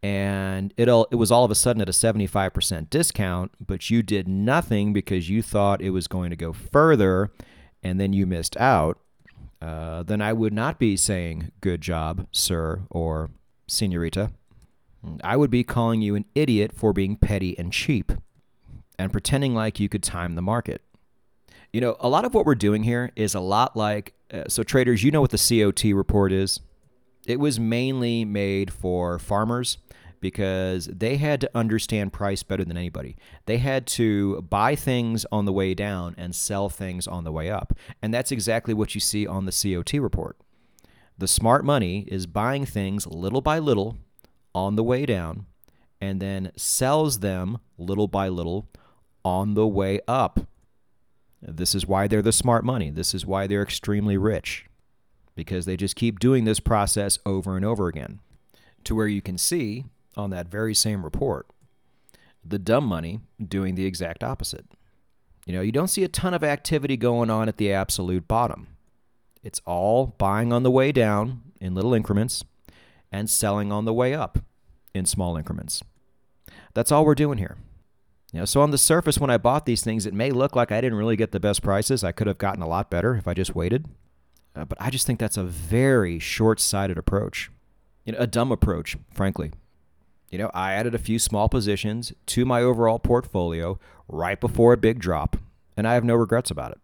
and 0.02 0.74
it 0.76 0.88
all, 0.88 1.06
it 1.12 1.16
was 1.16 1.30
all 1.30 1.44
of 1.44 1.50
a 1.52 1.54
sudden 1.54 1.80
at 1.80 1.88
a 1.88 1.92
75% 1.92 2.90
discount, 2.90 3.52
but 3.64 3.90
you 3.90 4.02
did 4.02 4.26
nothing 4.26 4.92
because 4.92 5.30
you 5.30 5.40
thought 5.40 5.80
it 5.80 5.90
was 5.90 6.08
going 6.08 6.30
to 6.30 6.36
go 6.36 6.52
further 6.52 7.30
and 7.82 8.00
then 8.00 8.12
you 8.12 8.26
missed 8.26 8.56
out, 8.56 8.98
uh, 9.62 10.02
then 10.02 10.20
I 10.20 10.32
would 10.32 10.52
not 10.52 10.80
be 10.80 10.96
saying 10.96 11.52
good 11.60 11.80
job, 11.80 12.26
sir 12.32 12.82
or 12.90 13.30
senorita. 13.68 14.32
I 15.22 15.36
would 15.36 15.50
be 15.50 15.62
calling 15.62 16.02
you 16.02 16.16
an 16.16 16.24
idiot 16.34 16.72
for 16.74 16.92
being 16.92 17.16
petty 17.16 17.56
and 17.56 17.72
cheap 17.72 18.12
and 18.98 19.12
pretending 19.12 19.54
like 19.54 19.80
you 19.80 19.88
could 19.88 20.02
time 20.02 20.34
the 20.34 20.42
market. 20.42 20.82
You 21.72 21.80
know, 21.80 21.96
a 21.98 22.08
lot 22.08 22.24
of 22.24 22.34
what 22.34 22.46
we're 22.46 22.54
doing 22.54 22.84
here 22.84 23.10
is 23.16 23.34
a 23.34 23.40
lot 23.40 23.76
like 23.76 24.14
uh, 24.32 24.44
so, 24.48 24.62
traders, 24.62 25.04
you 25.04 25.10
know 25.10 25.20
what 25.20 25.30
the 25.30 25.38
COT 25.38 25.94
report 25.94 26.32
is? 26.32 26.60
It 27.26 27.38
was 27.38 27.60
mainly 27.60 28.24
made 28.24 28.72
for 28.72 29.18
farmers 29.18 29.78
because 30.20 30.86
they 30.86 31.16
had 31.16 31.40
to 31.42 31.50
understand 31.54 32.12
price 32.12 32.42
better 32.42 32.64
than 32.64 32.76
anybody. 32.76 33.16
They 33.46 33.58
had 33.58 33.86
to 33.88 34.42
buy 34.42 34.74
things 34.74 35.26
on 35.30 35.44
the 35.44 35.52
way 35.52 35.74
down 35.74 36.14
and 36.18 36.34
sell 36.34 36.68
things 36.68 37.06
on 37.06 37.24
the 37.24 37.32
way 37.32 37.50
up. 37.50 37.74
And 38.02 38.12
that's 38.12 38.32
exactly 38.32 38.74
what 38.74 38.94
you 38.94 39.00
see 39.00 39.26
on 39.26 39.44
the 39.44 39.52
COT 39.52 40.00
report. 40.00 40.36
The 41.18 41.28
smart 41.28 41.64
money 41.64 42.06
is 42.08 42.26
buying 42.26 42.64
things 42.64 43.06
little 43.06 43.42
by 43.42 43.58
little 43.58 43.98
on 44.54 44.76
the 44.76 44.82
way 44.82 45.06
down 45.06 45.46
and 46.00 46.20
then 46.20 46.50
sells 46.56 47.20
them 47.20 47.58
little 47.78 48.08
by 48.08 48.28
little 48.28 48.68
on 49.24 49.54
the 49.54 49.66
way 49.66 50.00
up. 50.06 50.40
This 51.40 51.74
is 51.74 51.86
why 51.86 52.06
they're 52.06 52.22
the 52.22 52.32
smart 52.32 52.64
money. 52.64 52.90
This 52.90 53.14
is 53.14 53.26
why 53.26 53.46
they're 53.46 53.62
extremely 53.62 54.16
rich 54.16 54.66
because 55.34 55.66
they 55.66 55.76
just 55.76 55.96
keep 55.96 56.18
doing 56.18 56.44
this 56.44 56.60
process 56.60 57.18
over 57.26 57.56
and 57.56 57.64
over 57.64 57.88
again. 57.88 58.20
To 58.84 58.94
where 58.94 59.08
you 59.08 59.22
can 59.22 59.38
see 59.38 59.86
on 60.16 60.30
that 60.30 60.48
very 60.48 60.74
same 60.74 61.04
report 61.04 61.46
the 62.44 62.58
dumb 62.58 62.84
money 62.84 63.20
doing 63.46 63.74
the 63.74 63.86
exact 63.86 64.22
opposite. 64.22 64.66
You 65.46 65.54
know, 65.54 65.62
you 65.62 65.72
don't 65.72 65.88
see 65.88 66.04
a 66.04 66.08
ton 66.08 66.34
of 66.34 66.44
activity 66.44 66.96
going 66.96 67.30
on 67.30 67.48
at 67.48 67.56
the 67.56 67.72
absolute 67.72 68.28
bottom. 68.28 68.68
It's 69.42 69.60
all 69.66 70.14
buying 70.18 70.52
on 70.52 70.62
the 70.62 70.70
way 70.70 70.92
down 70.92 71.42
in 71.60 71.74
little 71.74 71.94
increments 71.94 72.44
and 73.10 73.28
selling 73.28 73.72
on 73.72 73.84
the 73.84 73.92
way 73.92 74.14
up 74.14 74.38
in 74.94 75.06
small 75.06 75.36
increments. 75.36 75.82
That's 76.72 76.92
all 76.92 77.04
we're 77.04 77.14
doing 77.14 77.38
here. 77.38 77.56
You 78.34 78.40
know, 78.40 78.46
so 78.46 78.62
on 78.62 78.72
the 78.72 78.78
surface, 78.78 79.16
when 79.16 79.30
I 79.30 79.38
bought 79.38 79.64
these 79.64 79.84
things, 79.84 80.06
it 80.06 80.12
may 80.12 80.32
look 80.32 80.56
like 80.56 80.72
I 80.72 80.80
didn't 80.80 80.98
really 80.98 81.14
get 81.14 81.30
the 81.30 81.38
best 81.38 81.62
prices. 81.62 82.02
I 82.02 82.10
could 82.10 82.26
have 82.26 82.36
gotten 82.36 82.62
a 82.62 82.66
lot 82.66 82.90
better 82.90 83.14
if 83.14 83.28
I 83.28 83.32
just 83.32 83.54
waited. 83.54 83.86
Uh, 84.56 84.64
but 84.64 84.76
I 84.80 84.90
just 84.90 85.06
think 85.06 85.20
that's 85.20 85.36
a 85.36 85.44
very 85.44 86.18
short-sighted 86.18 86.98
approach, 86.98 87.48
you 88.04 88.12
know, 88.12 88.18
a 88.18 88.26
dumb 88.26 88.50
approach, 88.50 88.96
frankly. 89.12 89.52
You 90.30 90.38
know, 90.38 90.50
I 90.52 90.72
added 90.72 90.96
a 90.96 90.98
few 90.98 91.20
small 91.20 91.48
positions 91.48 92.12
to 92.26 92.44
my 92.44 92.60
overall 92.60 92.98
portfolio 92.98 93.78
right 94.08 94.40
before 94.40 94.72
a 94.72 94.76
big 94.76 94.98
drop, 94.98 95.36
and 95.76 95.86
I 95.86 95.94
have 95.94 96.02
no 96.02 96.16
regrets 96.16 96.50
about 96.50 96.72
it. 96.72 96.80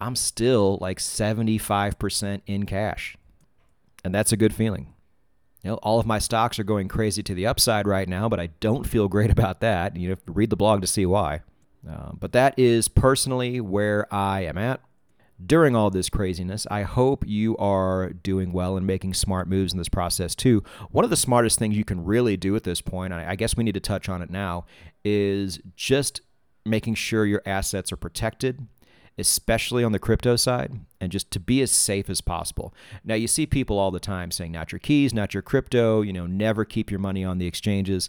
I'm 0.00 0.14
still 0.14 0.78
like 0.80 1.00
75% 1.00 2.42
in 2.46 2.66
cash, 2.66 3.16
and 4.04 4.14
that's 4.14 4.30
a 4.30 4.36
good 4.36 4.54
feeling. 4.54 4.94
You 5.62 5.70
know, 5.70 5.76
all 5.76 5.98
of 5.98 6.06
my 6.06 6.18
stocks 6.18 6.58
are 6.58 6.64
going 6.64 6.88
crazy 6.88 7.22
to 7.22 7.34
the 7.34 7.46
upside 7.46 7.86
right 7.86 8.08
now, 8.08 8.28
but 8.28 8.40
I 8.40 8.50
don't 8.60 8.86
feel 8.86 9.08
great 9.08 9.30
about 9.36 9.60
that. 9.60 9.96
You 9.96 10.10
have 10.10 10.24
to 10.26 10.32
read 10.32 10.50
the 10.50 10.56
blog 10.56 10.80
to 10.82 10.86
see 10.86 11.06
why. 11.06 11.40
Uh, 11.88 12.12
but 12.18 12.32
that 12.32 12.58
is 12.58 12.88
personally 12.88 13.60
where 13.60 14.12
I 14.12 14.44
am 14.44 14.58
at 14.58 14.80
during 15.44 15.76
all 15.76 15.90
this 15.90 16.08
craziness. 16.08 16.66
I 16.70 16.82
hope 16.82 17.24
you 17.26 17.56
are 17.58 18.10
doing 18.10 18.52
well 18.52 18.76
and 18.76 18.86
making 18.86 19.14
smart 19.14 19.48
moves 19.48 19.72
in 19.72 19.78
this 19.78 19.88
process 19.88 20.34
too. 20.34 20.64
One 20.90 21.04
of 21.04 21.10
the 21.10 21.16
smartest 21.16 21.58
things 21.58 21.76
you 21.76 21.84
can 21.84 22.04
really 22.04 22.36
do 22.36 22.56
at 22.56 22.64
this 22.64 22.80
point, 22.80 23.12
I 23.12 23.36
guess 23.36 23.56
we 23.56 23.64
need 23.64 23.74
to 23.74 23.80
touch 23.80 24.08
on 24.08 24.22
it 24.22 24.30
now, 24.30 24.64
is 25.04 25.60
just 25.76 26.20
making 26.64 26.96
sure 26.96 27.24
your 27.24 27.42
assets 27.46 27.92
are 27.92 27.96
protected 27.96 28.66
especially 29.18 29.82
on 29.82 29.92
the 29.92 29.98
crypto 29.98 30.36
side, 30.36 30.72
and 31.00 31.12
just 31.12 31.30
to 31.32 31.40
be 31.40 31.60
as 31.60 31.70
safe 31.70 32.08
as 32.08 32.20
possible. 32.20 32.72
Now, 33.04 33.14
you 33.14 33.26
see 33.26 33.46
people 33.46 33.78
all 33.78 33.90
the 33.90 34.00
time 34.00 34.30
saying, 34.30 34.52
not 34.52 34.72
your 34.72 34.78
keys, 34.78 35.12
not 35.12 35.34
your 35.34 35.42
crypto, 35.42 36.02
you 36.02 36.12
know, 36.12 36.26
never 36.26 36.64
keep 36.64 36.90
your 36.90 37.00
money 37.00 37.24
on 37.24 37.38
the 37.38 37.46
exchanges. 37.46 38.08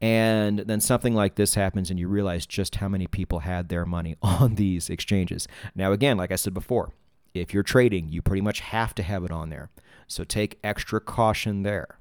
And 0.00 0.60
then 0.60 0.80
something 0.80 1.14
like 1.14 1.36
this 1.36 1.54
happens, 1.54 1.90
and 1.90 1.98
you 1.98 2.08
realize 2.08 2.46
just 2.46 2.76
how 2.76 2.88
many 2.88 3.06
people 3.06 3.40
had 3.40 3.68
their 3.68 3.86
money 3.86 4.16
on 4.22 4.56
these 4.56 4.90
exchanges. 4.90 5.48
Now, 5.74 5.92
again, 5.92 6.16
like 6.16 6.32
I 6.32 6.36
said 6.36 6.54
before, 6.54 6.92
If 7.34 7.54
you're 7.54 7.62
trading, 7.62 8.08
you 8.08 8.22
pretty 8.22 8.42
much 8.42 8.60
have 8.60 8.94
to 8.96 9.02
have 9.02 9.24
it 9.24 9.30
on 9.30 9.50
there. 9.50 9.70
So 10.06 10.24
take 10.24 10.58
extra 10.64 11.00
caution 11.00 11.62
there. 11.62 11.98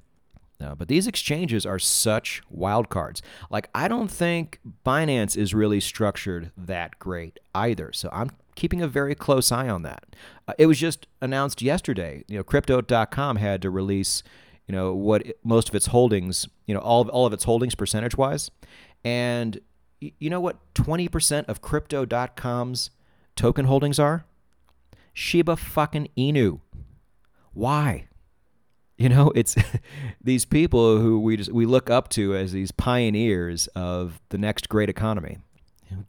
Uh, 0.60 0.74
but 0.74 0.88
these 0.88 1.06
exchanges 1.06 1.65
are 1.65 1.78
such 1.78 2.41
wild 2.50 2.89
cards. 2.89 3.22
Like, 3.52 3.70
I 3.76 3.88
don't 3.88 4.10
think 4.10 4.60
Binance 4.86 5.38
is 5.38 5.54
really 5.54 5.80
structured 5.80 6.52
that 6.58 6.98
great 6.98 7.39
either. 7.54 7.91
So 7.93 8.10
I'm 8.12 8.32
keeping 8.58 8.82
a 8.82 8.88
very 8.88 9.15
close 9.15 9.52
eye 9.52 9.70
on 9.70 9.84
that. 9.84 10.04
Uh, 10.48 10.54
it 10.58 10.65
was 10.65 10.80
just 10.80 11.08
announced 11.22 11.62
yesterday. 11.62 12.26
You 12.28 12.38
know, 12.38 12.43
Crypto.com 12.43 13.38
had 13.38 13.62
to 13.62 13.70
release, 13.70 14.24
you 14.67 14.76
know, 14.76 14.93
what 14.93 15.26
it, 15.28 15.39
most 15.43 15.70
of 15.70 15.76
its 15.76 15.86
holdings, 15.88 16.50
you 16.65 16.74
know, 16.74 16.82
all 16.82 17.02
of, 17.02 17.10
all 17.10 17.26
of 17.26 17.34
its 17.34 17.46
holdings 17.46 17.76
percentage 17.76 18.17
wise. 18.17 18.50
And 19.06 19.62
you 20.00 20.30
know 20.30 20.41
what 20.41 20.58
20% 20.74 21.46
of 21.48 21.62
Crypto.com's 21.62 22.89
token 23.36 23.65
holdings 23.65 24.00
are? 24.00 24.26
Shiba 25.13 25.56
fucking 25.56 26.10
Inu. 26.17 26.60
Why? 27.54 28.08
You 28.98 29.10
know, 29.10 29.32
it's 29.36 29.56
these 30.24 30.46
people 30.46 31.00
who 31.00 31.20
we 31.20 31.38
just 31.38 31.52
we 31.52 31.67
look 31.67 31.91
up 31.91 32.10
to 32.10 32.36
as 32.36 32.52
these 32.52 32.72
pioneers 32.72 33.67
of 33.67 34.20
the 34.30 34.39
next 34.39 34.67
great 34.67 34.89
economy. 34.89 35.38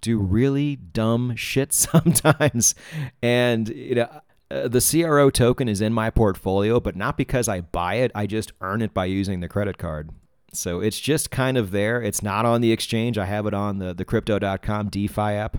Do 0.01 0.19
really 0.19 0.77
dumb 0.77 1.35
shit 1.37 1.73
sometimes, 1.73 2.75
and 3.23 3.69
you 3.69 3.97
know. 3.97 4.09
Uh, 4.51 4.67
the 4.67 4.81
CRO 4.81 5.29
token 5.29 5.69
is 5.69 5.83
in 5.83 5.93
my 5.93 6.09
portfolio, 6.09 6.81
but 6.81 6.97
not 6.97 7.19
because 7.19 7.49
I 7.49 7.61
buy 7.61 7.97
it. 7.97 8.11
I 8.15 8.27
just 8.27 8.51
earn 8.63 8.81
it 8.81 8.95
by 8.95 9.05
using 9.05 9.41
the 9.41 9.49
credit 9.49 9.77
card. 9.77 10.09
So 10.53 10.81
it's 10.81 10.99
just 10.99 11.31
kind 11.31 11.59
of 11.59 11.71
there. 11.71 12.01
It's 12.01 12.23
not 12.23 12.47
on 12.47 12.61
the 12.61 12.73
exchange. 12.73 13.19
I 13.19 13.27
have 13.27 13.47
it 13.47 13.55
on 13.55 13.79
the, 13.79 13.93
the 13.93 14.05
crypto.com 14.05 14.89
DeFi 14.89 15.21
app. 15.21 15.59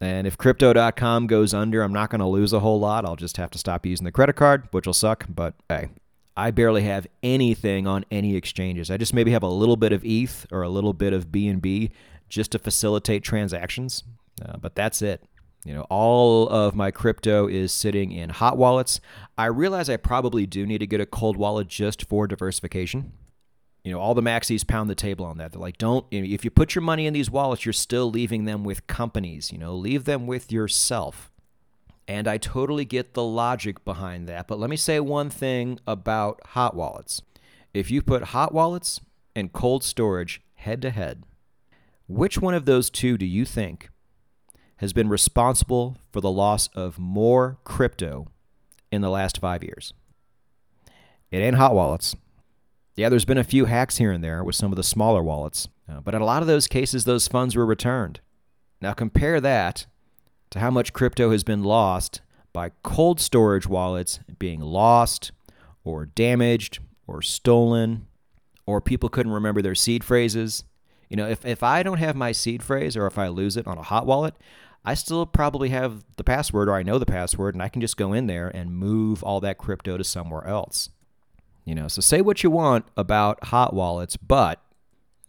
And 0.00 0.26
if 0.26 0.38
crypto.com 0.38 1.26
goes 1.26 1.52
under, 1.52 1.82
I'm 1.82 1.92
not 1.92 2.10
going 2.10 2.20
to 2.20 2.26
lose 2.26 2.52
a 2.52 2.60
whole 2.60 2.78
lot. 2.78 3.04
I'll 3.04 3.16
just 3.16 3.36
have 3.36 3.50
to 3.50 3.58
stop 3.58 3.84
using 3.84 4.04
the 4.04 4.12
credit 4.12 4.36
card, 4.36 4.68
which 4.70 4.86
will 4.86 4.94
suck. 4.94 5.26
But 5.28 5.54
hey, 5.68 5.88
I 6.36 6.52
barely 6.52 6.82
have 6.82 7.08
anything 7.22 7.88
on 7.88 8.04
any 8.10 8.36
exchanges. 8.36 8.92
I 8.92 8.96
just 8.96 9.12
maybe 9.12 9.32
have 9.32 9.42
a 9.42 9.48
little 9.48 9.76
bit 9.76 9.92
of 9.92 10.04
ETH 10.04 10.46
or 10.52 10.62
a 10.62 10.68
little 10.68 10.92
bit 10.92 11.12
of 11.12 11.28
BNB 11.28 11.90
just 12.28 12.52
to 12.52 12.58
facilitate 12.58 13.22
transactions, 13.22 14.04
uh, 14.44 14.56
but 14.56 14.74
that's 14.74 15.02
it. 15.02 15.24
You 15.64 15.74
know, 15.74 15.86
all 15.90 16.48
of 16.48 16.74
my 16.74 16.90
crypto 16.90 17.48
is 17.48 17.72
sitting 17.72 18.12
in 18.12 18.30
hot 18.30 18.56
wallets. 18.56 19.00
I 19.36 19.46
realize 19.46 19.90
I 19.90 19.96
probably 19.96 20.46
do 20.46 20.66
need 20.66 20.78
to 20.78 20.86
get 20.86 21.00
a 21.00 21.06
cold 21.06 21.36
wallet 21.36 21.68
just 21.68 22.08
for 22.08 22.26
diversification. 22.26 23.12
You 23.84 23.92
know, 23.92 24.00
all 24.00 24.14
the 24.14 24.22
maxis 24.22 24.66
pound 24.66 24.88
the 24.88 24.94
table 24.94 25.24
on 25.24 25.38
that. 25.38 25.52
They're 25.52 25.60
like, 25.60 25.78
don't, 25.78 26.06
you 26.10 26.20
know, 26.20 26.28
if 26.32 26.44
you 26.44 26.50
put 26.50 26.74
your 26.74 26.82
money 26.82 27.06
in 27.06 27.12
these 27.12 27.30
wallets, 27.30 27.64
you're 27.64 27.72
still 27.72 28.10
leaving 28.10 28.44
them 28.44 28.64
with 28.64 28.86
companies. 28.86 29.50
You 29.50 29.58
know, 29.58 29.74
leave 29.74 30.04
them 30.04 30.26
with 30.26 30.52
yourself. 30.52 31.30
And 32.06 32.26
I 32.26 32.38
totally 32.38 32.84
get 32.84 33.14
the 33.14 33.24
logic 33.24 33.84
behind 33.84 34.28
that. 34.28 34.46
But 34.46 34.58
let 34.58 34.70
me 34.70 34.76
say 34.76 35.00
one 35.00 35.28
thing 35.28 35.78
about 35.86 36.40
hot 36.48 36.74
wallets. 36.74 37.20
If 37.74 37.90
you 37.90 38.00
put 38.00 38.24
hot 38.24 38.54
wallets 38.54 39.00
and 39.36 39.52
cold 39.52 39.84
storage 39.84 40.40
head 40.54 40.80
to 40.82 40.90
head, 40.90 41.24
which 42.08 42.38
one 42.38 42.54
of 42.54 42.64
those 42.64 42.90
two 42.90 43.16
do 43.16 43.26
you 43.26 43.44
think 43.44 43.90
has 44.76 44.92
been 44.92 45.08
responsible 45.08 45.96
for 46.10 46.20
the 46.20 46.30
loss 46.30 46.68
of 46.68 46.98
more 46.98 47.58
crypto 47.64 48.26
in 48.90 49.02
the 49.02 49.10
last 49.10 49.38
five 49.38 49.62
years? 49.62 49.92
It 51.30 51.38
ain't 51.38 51.56
hot 51.56 51.74
wallets. 51.74 52.16
Yeah, 52.96 53.08
there's 53.08 53.24
been 53.24 53.38
a 53.38 53.44
few 53.44 53.66
hacks 53.66 53.98
here 53.98 54.10
and 54.10 54.24
there 54.24 54.42
with 54.42 54.56
some 54.56 54.72
of 54.72 54.76
the 54.76 54.82
smaller 54.82 55.22
wallets, 55.22 55.68
uh, 55.88 56.00
but 56.00 56.14
in 56.14 56.22
a 56.22 56.24
lot 56.24 56.42
of 56.42 56.48
those 56.48 56.66
cases, 56.66 57.04
those 57.04 57.28
funds 57.28 57.54
were 57.54 57.66
returned. 57.66 58.20
Now 58.80 58.92
compare 58.92 59.40
that 59.40 59.86
to 60.50 60.60
how 60.60 60.70
much 60.70 60.92
crypto 60.92 61.30
has 61.30 61.44
been 61.44 61.62
lost 61.62 62.22
by 62.52 62.70
cold 62.82 63.20
storage 63.20 63.66
wallets 63.66 64.20
being 64.38 64.60
lost 64.60 65.30
or 65.84 66.06
damaged 66.06 66.80
or 67.06 67.22
stolen 67.22 68.06
or 68.66 68.80
people 68.80 69.08
couldn't 69.08 69.32
remember 69.32 69.62
their 69.62 69.74
seed 69.74 70.02
phrases. 70.02 70.64
You 71.08 71.16
know, 71.16 71.28
if, 71.28 71.44
if 71.44 71.62
I 71.62 71.82
don't 71.82 71.98
have 71.98 72.16
my 72.16 72.32
seed 72.32 72.62
phrase 72.62 72.96
or 72.96 73.06
if 73.06 73.18
I 73.18 73.28
lose 73.28 73.56
it 73.56 73.66
on 73.66 73.78
a 73.78 73.82
hot 73.82 74.06
wallet, 74.06 74.34
I 74.84 74.94
still 74.94 75.26
probably 75.26 75.70
have 75.70 76.04
the 76.16 76.24
password 76.24 76.68
or 76.68 76.74
I 76.74 76.82
know 76.82 76.98
the 76.98 77.06
password 77.06 77.54
and 77.54 77.62
I 77.62 77.68
can 77.68 77.80
just 77.80 77.96
go 77.96 78.12
in 78.12 78.26
there 78.26 78.48
and 78.48 78.74
move 78.74 79.22
all 79.22 79.40
that 79.40 79.58
crypto 79.58 79.96
to 79.96 80.04
somewhere 80.04 80.46
else. 80.46 80.90
You 81.64 81.74
know, 81.74 81.88
so 81.88 82.00
say 82.00 82.20
what 82.20 82.42
you 82.42 82.50
want 82.50 82.86
about 82.96 83.44
hot 83.44 83.74
wallets, 83.74 84.16
but 84.16 84.62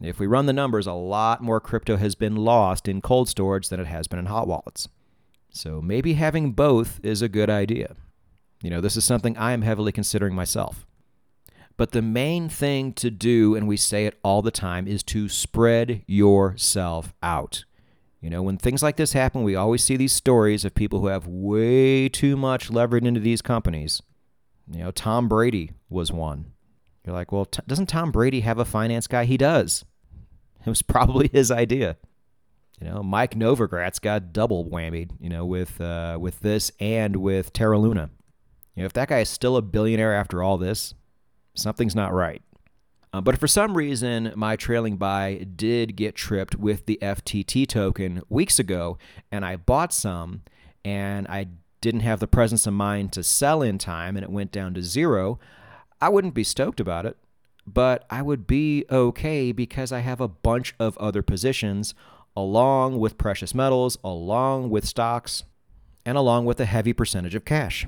if 0.02 0.20
we 0.20 0.28
run 0.28 0.46
the 0.46 0.54
numbers, 0.54 0.88
a 0.88 0.94
lot 0.94 1.42
more 1.42 1.60
crypto 1.60 1.98
has 1.98 2.16
been 2.16 2.38
lost 2.38 2.88
in 2.88 3.02
cold 3.02 3.28
storage 3.28 3.68
than 3.68 3.82
it 3.82 3.88
has 3.88 4.08
been 4.08 4.20
in 4.20 4.28
hot 4.28 4.48
wallets. 4.48 4.88
So 5.52 5.82
maybe 5.82 6.14
having 6.14 6.54
both 6.54 7.00
is 7.04 7.22
a 7.22 7.28
good 7.28 7.50
idea. 7.50 7.96
You 8.62 8.70
know, 8.70 8.82
this 8.82 8.96
is 8.96 9.04
something 9.04 9.38
I 9.38 9.52
am 9.52 9.62
heavily 9.62 9.92
considering 9.92 10.36
myself. 10.36 10.86
But 11.80 11.94
the 11.94 12.02
main 12.02 12.50
thing 12.50 12.92
to 12.96 13.10
do, 13.10 13.56
and 13.56 13.66
we 13.66 13.78
say 13.78 14.06
it 14.06 14.20
all 14.22 14.42
the 14.42 14.52
time, 14.52 14.86
is 14.86 15.02
to 15.04 15.30
spread 15.30 16.04
yourself 16.08 17.14
out. 17.24 17.64
You 18.20 18.30
know, 18.30 18.44
when 18.44 18.58
things 18.58 18.84
like 18.84 18.98
this 18.98 19.14
happen, 19.14 19.44
we 19.44 19.56
always 19.56 19.82
see 19.82 19.96
these 19.96 20.12
stories 20.12 20.66
of 20.66 20.76
people 20.76 21.00
who 21.00 21.08
have 21.08 21.26
way 21.26 22.10
too 22.10 22.36
much 22.36 22.70
leverage 22.70 23.06
into 23.06 23.22
these 23.22 23.42
companies. 23.42 24.02
You 24.70 24.80
know, 24.80 24.92
Tom 24.92 25.30
Brady 25.30 25.72
was 25.90 26.12
one. 26.12 26.52
You're 27.06 27.16
like, 27.16 27.32
well, 27.32 27.46
t- 27.46 27.64
doesn't 27.66 27.88
Tom 27.88 28.12
Brady 28.12 28.42
have 28.42 28.60
a 28.60 28.66
finance 28.66 29.08
guy? 29.08 29.24
He 29.24 29.38
does. 29.38 29.86
It 30.66 30.70
was 30.70 30.82
probably 30.82 31.30
his 31.34 31.50
idea. 31.50 31.96
You 32.82 32.90
know, 32.90 33.02
Mike 33.02 33.36
Novogratz 33.36 34.02
got 34.02 34.34
double 34.34 34.66
whammied, 34.66 35.12
you 35.18 35.30
know, 35.30 35.46
with 35.46 35.80
uh, 35.80 36.18
with 36.20 36.42
this 36.42 36.74
and 36.82 37.16
with 37.16 37.54
Terra 37.54 37.80
Luna. 37.80 38.10
You 38.76 38.84
know, 38.84 38.86
if 38.86 38.94
that 38.94 39.08
guy 39.08 39.20
is 39.20 39.30
still 39.30 39.56
a 39.56 39.62
billionaire 39.62 40.14
after 40.14 40.44
all 40.44 40.58
this, 40.58 40.94
something's 41.60 41.96
not 41.96 42.14
right. 42.14 42.42
Uh, 43.12 43.22
but 43.22 43.40
for 43.40 43.48
some 43.48 43.76
reason, 43.76 44.32
my 44.36 44.56
trailing 44.56 44.98
buy 44.98 45.46
did 45.56 45.96
get 45.96 46.16
tripped 46.16 46.56
with 46.56 46.86
the 46.86 47.00
FTT 47.02 47.68
token 47.68 48.22
weeks 48.30 48.60
ago, 48.60 48.98
and 49.32 49.44
I 49.44 49.56
bought 49.56 49.92
some, 49.92 50.44
and 50.86 51.28
I 51.28 51.48
didn't 51.82 52.02
have 52.02 52.20
the 52.20 52.28
presence 52.28 52.68
of 52.68 52.74
mind 52.74 53.12
to 53.14 53.24
sell 53.24 53.62
in 53.64 53.78
time, 53.78 54.16
and 54.16 54.24
it 54.24 54.30
went 54.30 54.52
down 54.52 54.76
to 54.76 54.84
zero. 54.84 55.40
I 56.00 56.10
wouldn't 56.10 56.36
be 56.36 56.44
stoked 56.44 56.80
about 56.80 57.08
it, 57.08 57.18
but 57.66 58.06
I 58.12 58.22
would 58.22 58.46
be 58.46 58.86
okay 58.92 59.52
because 59.52 59.92
I 59.92 60.00
have 60.00 60.22
a 60.22 60.28
bunch 60.28 60.76
of 60.80 60.98
other 60.98 61.24
positions 61.24 61.96
along 62.36 63.00
with 63.00 63.18
precious 63.18 63.56
metals, 63.56 63.98
along 64.04 64.70
with 64.70 64.88
stocks, 64.88 65.44
and 66.06 66.18
along 66.18 66.46
with 66.46 66.60
a 66.60 66.66
heavy 66.66 66.94
percentage 66.94 67.36
of 67.36 67.44
cash. 67.44 67.88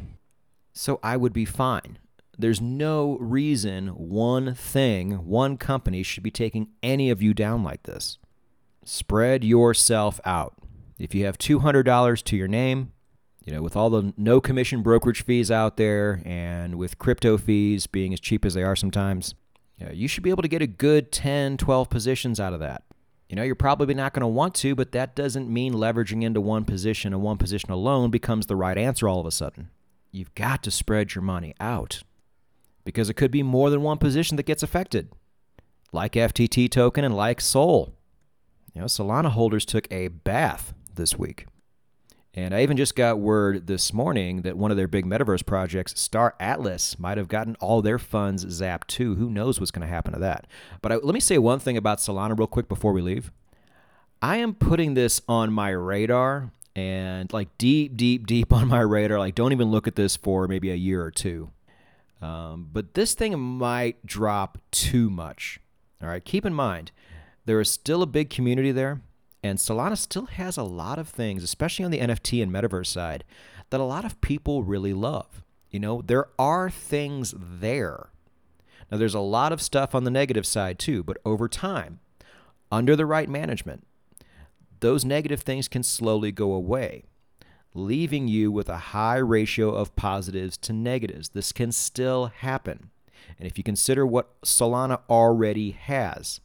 So 0.74 1.00
I 1.04 1.16
would 1.16 1.34
be 1.34 1.46
fine. 1.46 2.00
There's 2.38 2.62
no 2.62 3.18
reason 3.20 3.90
one 3.90 4.56
thing, 4.56 5.26
one 5.26 5.58
company 5.58 6.02
should 6.04 6.24
be 6.24 6.32
taking 6.32 6.70
any 6.82 7.10
of 7.10 7.22
you 7.22 7.34
down 7.34 7.64
like 7.64 7.84
this. 7.84 8.18
Spread 8.84 9.44
yourself 9.44 10.20
out. 10.26 10.56
If 10.98 11.14
you 11.14 11.26
have 11.26 11.38
$200 11.38 12.24
to 12.24 12.36
your 12.36 12.48
name, 12.48 12.94
you 13.46 13.54
know, 13.54 13.62
with 13.62 13.76
all 13.76 13.90
the 13.90 14.14
no 14.18 14.40
commission 14.40 14.82
brokerage 14.82 15.24
fees 15.24 15.52
out 15.52 15.78
there 15.78 16.22
and 16.26 16.76
with 16.76 17.00
crypto 17.00 17.38
fees 17.38 17.88
being 17.88 18.14
as 18.14 18.20
cheap 18.20 18.46
as 18.46 18.54
they 18.54 18.64
are 18.64 18.76
sometimes, 18.76 19.36
you, 19.78 19.86
know, 19.86 19.92
you 19.92 20.08
should 20.08 20.24
be 20.24 20.30
able 20.30 20.44
to 20.44 20.48
get 20.48 20.62
a 20.62 20.68
good 20.68 21.12
10, 21.12 21.58
12 21.58 21.90
positions 21.90 22.40
out 22.40 22.54
of 22.54 22.60
that. 22.60 22.84
You 23.30 23.36
know, 23.36 23.44
you're 23.44 23.56
probably 23.56 23.94
not 23.94 24.14
going 24.14 24.22
to 24.22 24.28
want 24.28 24.56
to, 24.56 24.76
but 24.76 24.92
that 24.92 25.16
doesn't 25.16 25.50
mean 25.50 25.74
leveraging 25.74 26.24
into 26.24 26.42
one 26.42 26.66
position 26.66 27.14
and 27.14 27.22
one 27.22 27.38
position 27.38 27.72
alone 27.72 28.12
becomes 28.12 28.46
the 28.46 28.56
right 28.56 28.78
answer 28.78 29.08
all 29.08 29.20
of 29.20 29.26
a 29.26 29.32
sudden. 29.32 29.70
You've 30.12 30.36
got 30.36 30.64
to 30.64 30.72
spread 30.72 31.16
your 31.16 31.22
money 31.22 31.56
out 31.60 32.04
because 32.84 33.10
it 33.10 33.16
could 33.16 33.32
be 33.32 33.44
more 33.44 33.70
than 33.70 33.82
one 33.82 33.98
position 33.98 34.38
that 34.38 34.46
gets 34.46 34.64
affected, 34.64 35.10
like 35.92 36.14
FTT 36.14 36.70
token 36.70 37.04
and 37.04 37.16
like 37.16 37.42
Sol. 37.42 37.94
You 38.74 38.82
know, 38.82 38.88
Solana 38.88 39.32
holders 39.32 39.66
took 39.66 39.88
a 39.92 40.08
bath 40.08 40.74
this 40.96 41.18
week. 41.18 41.46
And 42.34 42.56
I 42.56 42.64
even 42.64 42.78
just 42.78 42.96
got 42.96 43.20
word 43.20 43.68
this 43.68 43.92
morning 43.92 44.44
that 44.44 44.58
one 44.58 44.72
of 44.72 44.78
their 44.78 44.88
big 44.88 45.06
metaverse 45.06 45.46
projects, 45.46 46.00
Star 46.00 46.34
Atlas, 46.40 46.98
might 46.98 47.18
have 47.18 47.28
gotten 47.28 47.56
all 47.60 47.82
their 47.82 48.00
funds 48.00 48.46
zapped 48.46 48.88
too. 48.88 49.16
Who 49.16 49.30
knows 49.30 49.60
what's 49.60 49.72
going 49.72 49.86
to 49.86 49.94
happen 49.94 50.14
to 50.14 50.20
that? 50.20 50.48
But 50.82 50.94
I, 50.94 50.96
let 50.96 51.14
me 51.14 51.20
say 51.20 51.38
one 51.38 51.60
thing 51.60 51.76
about 51.76 51.98
Solana 51.98 52.38
real 52.38 52.48
quick 52.48 52.70
before 52.70 52.94
we 52.94 53.02
leave. 53.02 53.32
I 54.22 54.38
am 54.38 54.54
putting 54.54 54.94
this 54.94 55.22
on 55.28 55.52
my 55.52 55.72
radar 55.72 56.52
and 56.74 57.32
like 57.34 57.58
deep, 57.58 57.98
deep, 57.98 58.26
deep 58.28 58.54
on 58.54 58.70
my 58.70 58.80
radar. 58.80 59.20
Like, 59.20 59.36
don't 59.36 59.52
even 59.52 59.70
look 59.70 59.86
at 59.88 59.96
this 59.96 60.16
for 60.16 60.48
maybe 60.48 60.72
a 60.72 60.76
year 60.76 61.04
or 61.04 61.12
two. 61.12 61.50
Um, 62.22 62.70
but 62.72 62.94
this 62.94 63.14
thing 63.14 63.38
might 63.40 64.06
drop 64.06 64.60
too 64.72 65.10
much. 65.10 65.60
All 66.02 66.10
right, 66.10 66.24
keep 66.24 66.46
in 66.46 66.54
mind, 66.54 66.92
there 67.46 67.60
is 67.60 67.70
still 67.70 68.02
a 68.02 68.08
big 68.08 68.30
community 68.30 68.72
there 68.72 69.02
and 69.44 69.58
Solana 69.58 69.98
still 69.98 70.26
has 70.26 70.58
a 70.58 70.64
lot 70.64 71.00
of 71.00 71.10
things, 71.10 71.44
especially 71.44 71.86
on 71.86 71.92
the 71.92 72.00
NFT 72.00 72.44
and 72.44 72.52
metaverse 72.52 72.88
side, 72.88 73.24
that 73.70 73.80
a 73.80 73.86
lot 73.86 74.06
of 74.06 74.22
people 74.22 74.64
really 74.64 74.94
love. 74.94 75.44
You 75.70 75.80
know, 75.80 76.02
there 76.02 76.28
are 76.38 76.70
things 76.70 77.34
there. 77.38 78.10
Now, 78.92 78.98
there's 78.98 79.16
a 79.16 79.20
lot 79.20 79.52
of 79.52 79.62
stuff 79.62 79.96
on 79.96 80.04
the 80.04 80.12
negative 80.12 80.46
side 80.46 80.78
too, 80.78 81.02
but 81.04 81.18
over 81.26 81.48
time, 81.48 82.00
under 82.72 82.96
the 82.96 83.06
right 83.06 83.30
management, 83.30 83.88
those 84.80 85.06
negative 85.06 85.42
things 85.42 85.68
can 85.68 85.84
slowly 85.84 86.32
go 86.32 86.54
away. 86.54 87.06
Leaving 87.74 88.28
you 88.28 88.52
with 88.52 88.70
a 88.70 88.78
high 88.78 89.18
ratio 89.18 89.70
of 89.70 89.96
positives 89.96 90.58
to 90.58 90.74
negatives. 90.74 91.30
This 91.30 91.52
can 91.52 91.72
still 91.72 92.28
happen. 92.28 92.90
And 93.38 93.48
if 93.48 93.58
you 93.58 93.64
consider 93.64 94.06
what 94.06 94.40
Solana 94.42 95.00
already 95.10 95.72
has, 95.72 96.42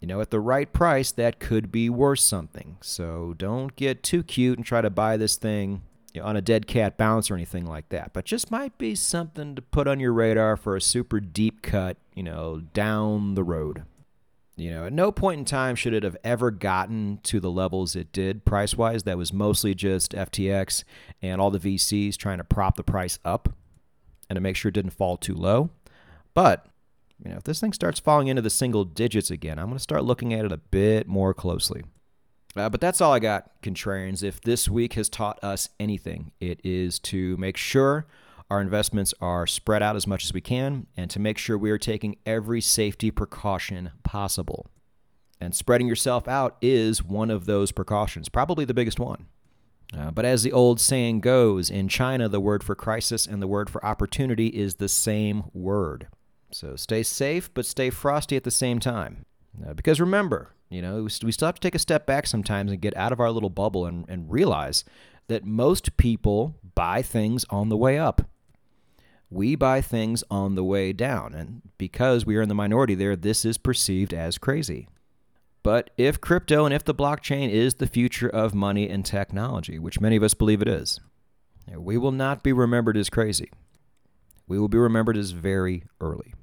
you 0.00 0.08
know, 0.08 0.20
at 0.20 0.30
the 0.30 0.40
right 0.40 0.70
price, 0.72 1.12
that 1.12 1.38
could 1.38 1.70
be 1.70 1.88
worth 1.88 2.20
something. 2.20 2.76
So 2.82 3.34
don't 3.36 3.74
get 3.76 4.02
too 4.02 4.22
cute 4.22 4.58
and 4.58 4.66
try 4.66 4.80
to 4.80 4.90
buy 4.90 5.16
this 5.16 5.36
thing 5.36 5.82
you 6.12 6.20
know, 6.20 6.26
on 6.26 6.36
a 6.36 6.42
dead 6.42 6.66
cat 6.66 6.96
bounce 6.96 7.30
or 7.30 7.34
anything 7.34 7.66
like 7.66 7.88
that. 7.90 8.12
But 8.12 8.24
just 8.24 8.50
might 8.50 8.78
be 8.78 8.94
something 8.94 9.54
to 9.54 9.62
put 9.62 9.88
on 9.88 10.00
your 10.00 10.12
radar 10.12 10.56
for 10.56 10.76
a 10.76 10.80
super 10.80 11.20
deep 11.20 11.62
cut, 11.62 11.96
you 12.14 12.22
know, 12.22 12.62
down 12.72 13.34
the 13.34 13.44
road. 13.44 13.84
You 14.56 14.70
know, 14.70 14.86
at 14.86 14.92
no 14.92 15.10
point 15.10 15.40
in 15.40 15.44
time 15.44 15.74
should 15.74 15.94
it 15.94 16.04
have 16.04 16.16
ever 16.22 16.52
gotten 16.52 17.18
to 17.24 17.40
the 17.40 17.50
levels 17.50 17.96
it 17.96 18.12
did 18.12 18.44
price 18.44 18.76
wise. 18.76 19.02
That 19.02 19.18
was 19.18 19.32
mostly 19.32 19.74
just 19.74 20.12
FTX 20.12 20.84
and 21.20 21.40
all 21.40 21.50
the 21.50 21.58
VCs 21.58 22.16
trying 22.16 22.38
to 22.38 22.44
prop 22.44 22.76
the 22.76 22.84
price 22.84 23.18
up 23.24 23.48
and 24.28 24.36
to 24.36 24.40
make 24.40 24.56
sure 24.56 24.68
it 24.68 24.74
didn't 24.74 24.92
fall 24.92 25.16
too 25.16 25.34
low. 25.34 25.70
But, 26.34 26.66
you 27.24 27.30
know, 27.30 27.36
if 27.36 27.44
this 27.44 27.60
thing 27.60 27.72
starts 27.72 27.98
falling 27.98 28.28
into 28.28 28.42
the 28.42 28.50
single 28.50 28.84
digits 28.84 29.30
again, 29.30 29.58
I'm 29.58 29.66
going 29.66 29.76
to 29.76 29.82
start 29.82 30.04
looking 30.04 30.32
at 30.32 30.44
it 30.44 30.52
a 30.52 30.58
bit 30.58 31.08
more 31.08 31.34
closely. 31.34 31.82
Uh, 32.56 32.68
but 32.68 32.80
that's 32.80 33.00
all 33.00 33.12
I 33.12 33.18
got, 33.18 33.60
contrarians. 33.62 34.22
If 34.22 34.40
this 34.40 34.68
week 34.68 34.92
has 34.92 35.08
taught 35.08 35.42
us 35.42 35.68
anything, 35.80 36.30
it 36.38 36.60
is 36.62 37.00
to 37.00 37.36
make 37.36 37.56
sure 37.56 38.06
our 38.54 38.60
investments 38.60 39.12
are 39.20 39.48
spread 39.48 39.82
out 39.82 39.96
as 39.96 40.06
much 40.06 40.22
as 40.24 40.32
we 40.32 40.40
can 40.40 40.86
and 40.96 41.10
to 41.10 41.18
make 41.18 41.38
sure 41.38 41.58
we 41.58 41.72
are 41.72 41.78
taking 41.78 42.14
every 42.24 42.60
safety 42.60 43.10
precaution 43.10 43.90
possible. 44.04 44.68
And 45.40 45.56
spreading 45.56 45.88
yourself 45.88 46.28
out 46.28 46.56
is 46.62 47.02
one 47.02 47.32
of 47.32 47.46
those 47.46 47.72
precautions, 47.72 48.28
probably 48.28 48.64
the 48.64 48.72
biggest 48.72 49.00
one. 49.00 49.26
Uh, 49.92 50.12
but 50.12 50.24
as 50.24 50.44
the 50.44 50.52
old 50.52 50.78
saying 50.78 51.18
goes, 51.18 51.68
in 51.68 51.88
China, 51.88 52.28
the 52.28 52.38
word 52.38 52.62
for 52.62 52.76
crisis 52.76 53.26
and 53.26 53.42
the 53.42 53.48
word 53.48 53.68
for 53.68 53.84
opportunity 53.84 54.46
is 54.46 54.76
the 54.76 54.88
same 54.88 55.44
word. 55.52 56.06
So 56.52 56.76
stay 56.76 57.02
safe, 57.02 57.52
but 57.54 57.66
stay 57.66 57.90
frosty 57.90 58.36
at 58.36 58.44
the 58.44 58.52
same 58.52 58.78
time. 58.78 59.26
Uh, 59.66 59.74
because 59.74 60.00
remember, 60.00 60.54
you 60.70 60.80
know, 60.80 61.08
we 61.24 61.32
still 61.32 61.46
have 61.46 61.56
to 61.56 61.60
take 61.60 61.74
a 61.74 61.80
step 61.80 62.06
back 62.06 62.28
sometimes 62.28 62.70
and 62.70 62.80
get 62.80 62.96
out 62.96 63.12
of 63.12 63.18
our 63.18 63.32
little 63.32 63.50
bubble 63.50 63.84
and, 63.84 64.04
and 64.08 64.30
realize 64.30 64.84
that 65.26 65.44
most 65.44 65.96
people 65.96 66.54
buy 66.76 67.02
things 67.02 67.44
on 67.50 67.68
the 67.68 67.76
way 67.76 67.98
up 67.98 68.22
we 69.30 69.54
buy 69.54 69.80
things 69.80 70.22
on 70.30 70.54
the 70.54 70.64
way 70.64 70.92
down. 70.92 71.34
And 71.34 71.62
because 71.78 72.24
we 72.24 72.36
are 72.36 72.42
in 72.42 72.48
the 72.48 72.54
minority 72.54 72.94
there, 72.94 73.16
this 73.16 73.44
is 73.44 73.58
perceived 73.58 74.14
as 74.14 74.38
crazy. 74.38 74.88
But 75.62 75.90
if 75.96 76.20
crypto 76.20 76.66
and 76.66 76.74
if 76.74 76.84
the 76.84 76.94
blockchain 76.94 77.50
is 77.50 77.74
the 77.74 77.86
future 77.86 78.28
of 78.28 78.54
money 78.54 78.88
and 78.88 79.04
technology, 79.04 79.78
which 79.78 80.00
many 80.00 80.16
of 80.16 80.22
us 80.22 80.34
believe 80.34 80.60
it 80.60 80.68
is, 80.68 81.00
we 81.74 81.96
will 81.96 82.12
not 82.12 82.42
be 82.42 82.52
remembered 82.52 82.96
as 82.96 83.08
crazy. 83.08 83.50
We 84.46 84.58
will 84.58 84.68
be 84.68 84.76
remembered 84.76 85.16
as 85.16 85.30
very 85.30 85.84
early. 86.00 86.34